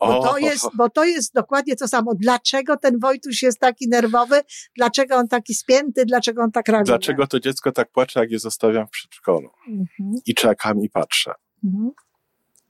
Bo 0.00 0.22
to, 0.22 0.38
jest, 0.38 0.66
bo 0.74 0.90
to 0.90 1.04
jest 1.04 1.34
dokładnie 1.34 1.76
to 1.76 1.88
samo. 1.88 2.14
Dlaczego 2.14 2.76
ten 2.76 2.98
Wojtuś 2.98 3.42
jest 3.42 3.58
taki 3.58 3.88
nerwowy? 3.88 4.40
Dlaczego 4.76 5.16
on 5.16 5.28
taki 5.28 5.54
spięty? 5.54 6.04
Dlaczego 6.04 6.42
on 6.42 6.52
tak 6.52 6.68
reaguje? 6.68 6.84
Dlaczego 6.84 7.26
to 7.26 7.40
dziecko 7.40 7.72
tak 7.72 7.90
płacze, 7.90 8.20
jak 8.20 8.30
je 8.30 8.38
zostawiam 8.38 8.86
w 8.86 8.90
przedszkolu? 8.90 9.50
Mhm. 9.68 10.14
I 10.26 10.34
czekam 10.34 10.80
i 10.80 10.90
patrzę. 10.90 11.32
Mhm 11.64 11.90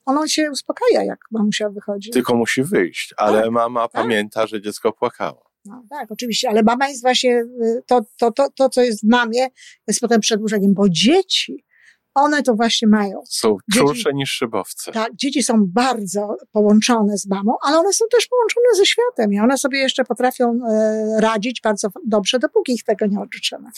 ono 0.06 0.26
się 0.26 0.50
uspokaja, 0.50 1.04
jak 1.04 1.18
mamusia 1.30 1.70
wychodzi. 1.70 2.10
Tylko 2.10 2.34
musi 2.34 2.62
wyjść, 2.62 3.14
ale 3.16 3.42
tak, 3.42 3.50
mama 3.50 3.88
tak. 3.88 4.02
pamięta, 4.02 4.46
że 4.46 4.60
dziecko 4.60 4.92
płakało. 4.92 5.50
No 5.64 5.84
tak, 5.90 6.12
oczywiście, 6.12 6.48
ale 6.48 6.62
mama 6.62 6.88
jest 6.88 7.02
właśnie, 7.02 7.30
y, 7.62 7.82
to, 7.86 8.00
to, 8.18 8.32
to, 8.32 8.50
to, 8.50 8.68
co 8.68 8.82
jest 8.82 9.00
w 9.00 9.08
mamie, 9.08 9.48
jest 9.88 10.00
potem 10.00 10.20
przedłużeniem, 10.20 10.74
bo 10.74 10.88
dzieci 10.88 11.66
one 12.14 12.42
to 12.42 12.54
właśnie 12.54 12.88
mają. 12.88 13.22
Są 13.28 13.56
czulsze 13.74 14.14
niż 14.14 14.30
szybowce. 14.30 14.92
Tak, 14.92 15.14
dzieci 15.14 15.42
są 15.42 15.54
bardzo 15.66 16.36
połączone 16.52 17.18
z 17.18 17.26
mamą, 17.26 17.56
ale 17.62 17.78
one 17.78 17.92
są 17.92 18.04
też 18.10 18.26
połączone 18.26 18.66
ze 18.76 18.86
światem 18.86 19.32
i 19.32 19.40
one 19.40 19.58
sobie 19.58 19.78
jeszcze 19.78 20.04
potrafią 20.04 20.58
e, 20.70 21.20
radzić 21.20 21.60
bardzo 21.60 21.88
dobrze, 22.06 22.38
dopóki 22.38 22.72
ich 22.72 22.84
tego 22.84 23.06
nie 23.06 23.20
oduczymy. 23.20 23.70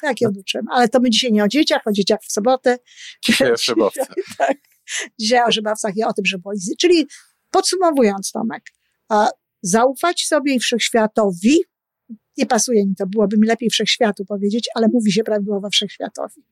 Tak, 0.00 0.20
je 0.20 0.28
oduczymy. 0.28 0.68
Ale 0.72 0.88
to 0.88 1.00
my 1.00 1.10
dzisiaj 1.10 1.32
nie 1.32 1.44
o 1.44 1.48
dzieciach, 1.48 1.82
o 1.86 1.92
dzieciach 1.92 2.20
w 2.22 2.32
sobotę. 2.32 2.78
Dzisiaj 3.24 3.52
o 3.52 3.56
szybowcach. 3.68 4.08
tak. 4.38 4.56
Dzisiaj 5.18 5.48
o 5.48 5.52
szybowcach 5.52 5.96
i 5.96 6.04
o 6.04 6.12
tym, 6.12 6.24
że 6.24 6.38
boi. 6.38 6.56
Czyli 6.80 7.06
podsumowując, 7.50 8.32
Tomek, 8.32 8.62
zaufać 9.62 10.26
sobie 10.26 10.54
i 10.54 10.60
wszechświatowi, 10.60 11.60
nie 12.36 12.46
pasuje 12.46 12.86
mi 12.86 12.94
to, 12.94 13.06
byłoby 13.06 13.38
mi 13.38 13.46
lepiej 13.46 13.70
wszechświatu 13.70 14.24
powiedzieć, 14.24 14.68
ale 14.74 14.88
mówi 14.92 15.12
się 15.12 15.24
prawidłowo 15.24 15.70
wszechświatowi. 15.70 16.42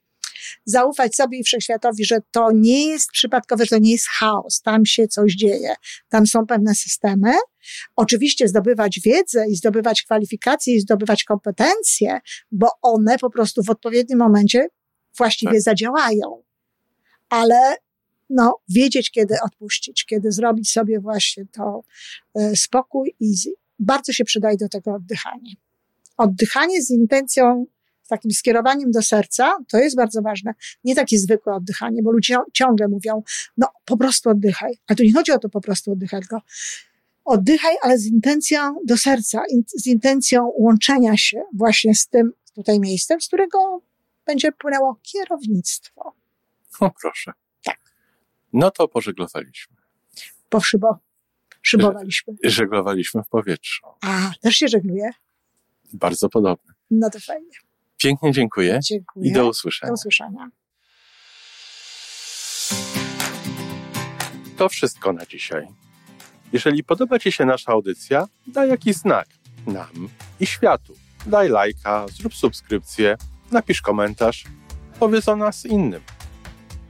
Zaufać 0.65 1.17
sobie 1.17 1.39
i 1.39 1.45
wszechświatowi, 1.45 2.05
że 2.05 2.19
to 2.31 2.51
nie 2.55 2.87
jest 2.87 3.11
przypadkowe, 3.13 3.65
że 3.65 3.69
to 3.69 3.79
nie 3.79 3.93
jest 3.93 4.09
chaos, 4.09 4.63
tam 4.63 4.87
się 4.87 5.09
coś 5.09 5.35
dzieje, 5.35 5.75
tam 6.09 6.27
są 6.27 6.47
pewne 6.47 6.75
systemy. 6.75 7.33
Oczywiście 7.97 8.49
zdobywać 8.49 9.01
wiedzę 9.05 9.45
i 9.49 9.57
zdobywać 9.57 10.03
kwalifikacje 10.03 10.75
i 10.75 10.81
zdobywać 10.81 11.25
kompetencje, 11.25 12.21
bo 12.53 12.69
one 12.83 13.19
po 13.19 13.31
prostu 13.31 13.63
w 13.63 13.71
odpowiednim 13.71 14.19
momencie 14.19 14.67
właściwie 15.17 15.53
tak. 15.53 15.63
zadziałają. 15.63 16.43
Ale 17.29 17.77
no, 18.33 18.59
wiedzieć, 18.69 19.11
kiedy 19.11 19.35
odpuścić, 19.45 20.05
kiedy 20.05 20.33
zrobić 20.33 20.73
sobie 20.73 21.01
właśnie 21.01 21.47
to 21.47 21.83
y, 22.41 22.57
spokój 22.57 23.15
i 23.21 23.35
bardzo 23.79 24.13
się 24.13 24.25
przydaje 24.25 24.57
do 24.57 24.69
tego 24.69 24.95
oddychanie. 24.95 25.55
Oddychanie 26.17 26.83
z 26.83 26.91
intencją, 26.91 27.67
z 28.03 28.09
takim 28.09 28.31
skierowaniem 28.31 28.91
do 28.91 29.03
serca, 29.03 29.57
to 29.69 29.79
jest 29.79 29.97
bardzo 29.97 30.23
ważne. 30.23 30.55
Nie 30.85 30.95
takie 30.95 31.19
zwykłe 31.19 31.55
oddychanie, 31.55 32.03
bo 32.03 32.13
ludzie 32.13 32.37
ciągle 32.53 32.89
mówią, 32.89 33.23
no 33.57 33.69
po 33.85 33.97
prostu 33.97 34.31
oddychaj. 34.31 34.73
Ale 34.87 34.97
tu 34.97 35.03
nie 35.03 35.13
chodzi 35.13 35.33
o 35.33 35.39
to 35.39 35.49
po 35.49 35.61
prostu 35.61 35.93
oddychaj, 35.93 36.21
tylko 36.21 36.41
oddychaj, 37.25 37.77
ale 37.83 37.99
z 37.99 38.07
intencją 38.07 38.75
do 38.85 38.97
serca, 38.97 39.43
in, 39.51 39.63
z 39.67 39.87
intencją 39.87 40.53
łączenia 40.59 41.17
się 41.17 41.43
właśnie 41.55 41.95
z 41.95 42.09
tym 42.09 42.33
tutaj 42.55 42.81
miejscem, 42.81 43.21
z 43.21 43.27
którego 43.27 43.83
będzie 44.27 44.53
płynęło 44.53 44.97
kierownictwo. 45.03 46.15
O 46.81 46.91
proszę. 47.01 47.33
No 48.53 48.71
to 48.71 48.89
pożeglowaliśmy. 48.89 49.77
Poszybo. 50.49 50.99
Szybowaliśmy. 51.63 52.35
Żeglowaliśmy 52.45 53.23
w 53.23 53.29
powietrzu. 53.29 53.87
A, 54.01 54.31
też 54.41 54.55
się 54.55 54.69
żegluje? 54.69 55.11
Bardzo 55.93 56.29
podobne. 56.29 56.75
No 56.91 57.11
to 57.11 57.21
fajnie. 57.21 57.57
Pięknie 57.97 58.33
dziękuję. 58.33 58.79
Dziękuję. 58.83 59.31
I 59.31 59.33
do 59.33 59.49
usłyszenia. 59.49 59.91
Do 59.91 59.95
usłyszenia. 59.95 60.51
To 64.57 64.69
wszystko 64.69 65.13
na 65.13 65.27
dzisiaj. 65.27 65.67
Jeżeli 66.53 66.85
podoba 66.85 67.19
Ci 67.19 67.33
się 67.33 67.45
nasza 67.45 67.73
audycja, 67.73 68.29
daj 68.47 68.69
jakiś 68.69 68.97
znak 68.97 69.29
nam 69.67 70.09
i 70.41 70.47
światu. 70.47 70.95
Daj 71.27 71.49
lajka, 71.49 72.07
zrób 72.09 72.35
subskrypcję, 72.35 73.17
napisz 73.51 73.83
komentarz, 73.83 74.45
powiedz 74.99 75.29
o 75.29 75.37
nas 75.37 75.67
innym. 75.67 76.03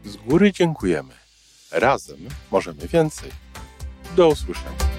Z 0.05 0.17
góry 0.17 0.53
dziękujemy. 0.53 1.22
Razem 1.73 2.29
możemy 2.51 2.89
więcej. 2.89 3.31
Do 4.17 4.29
usłyszenia. 4.29 4.92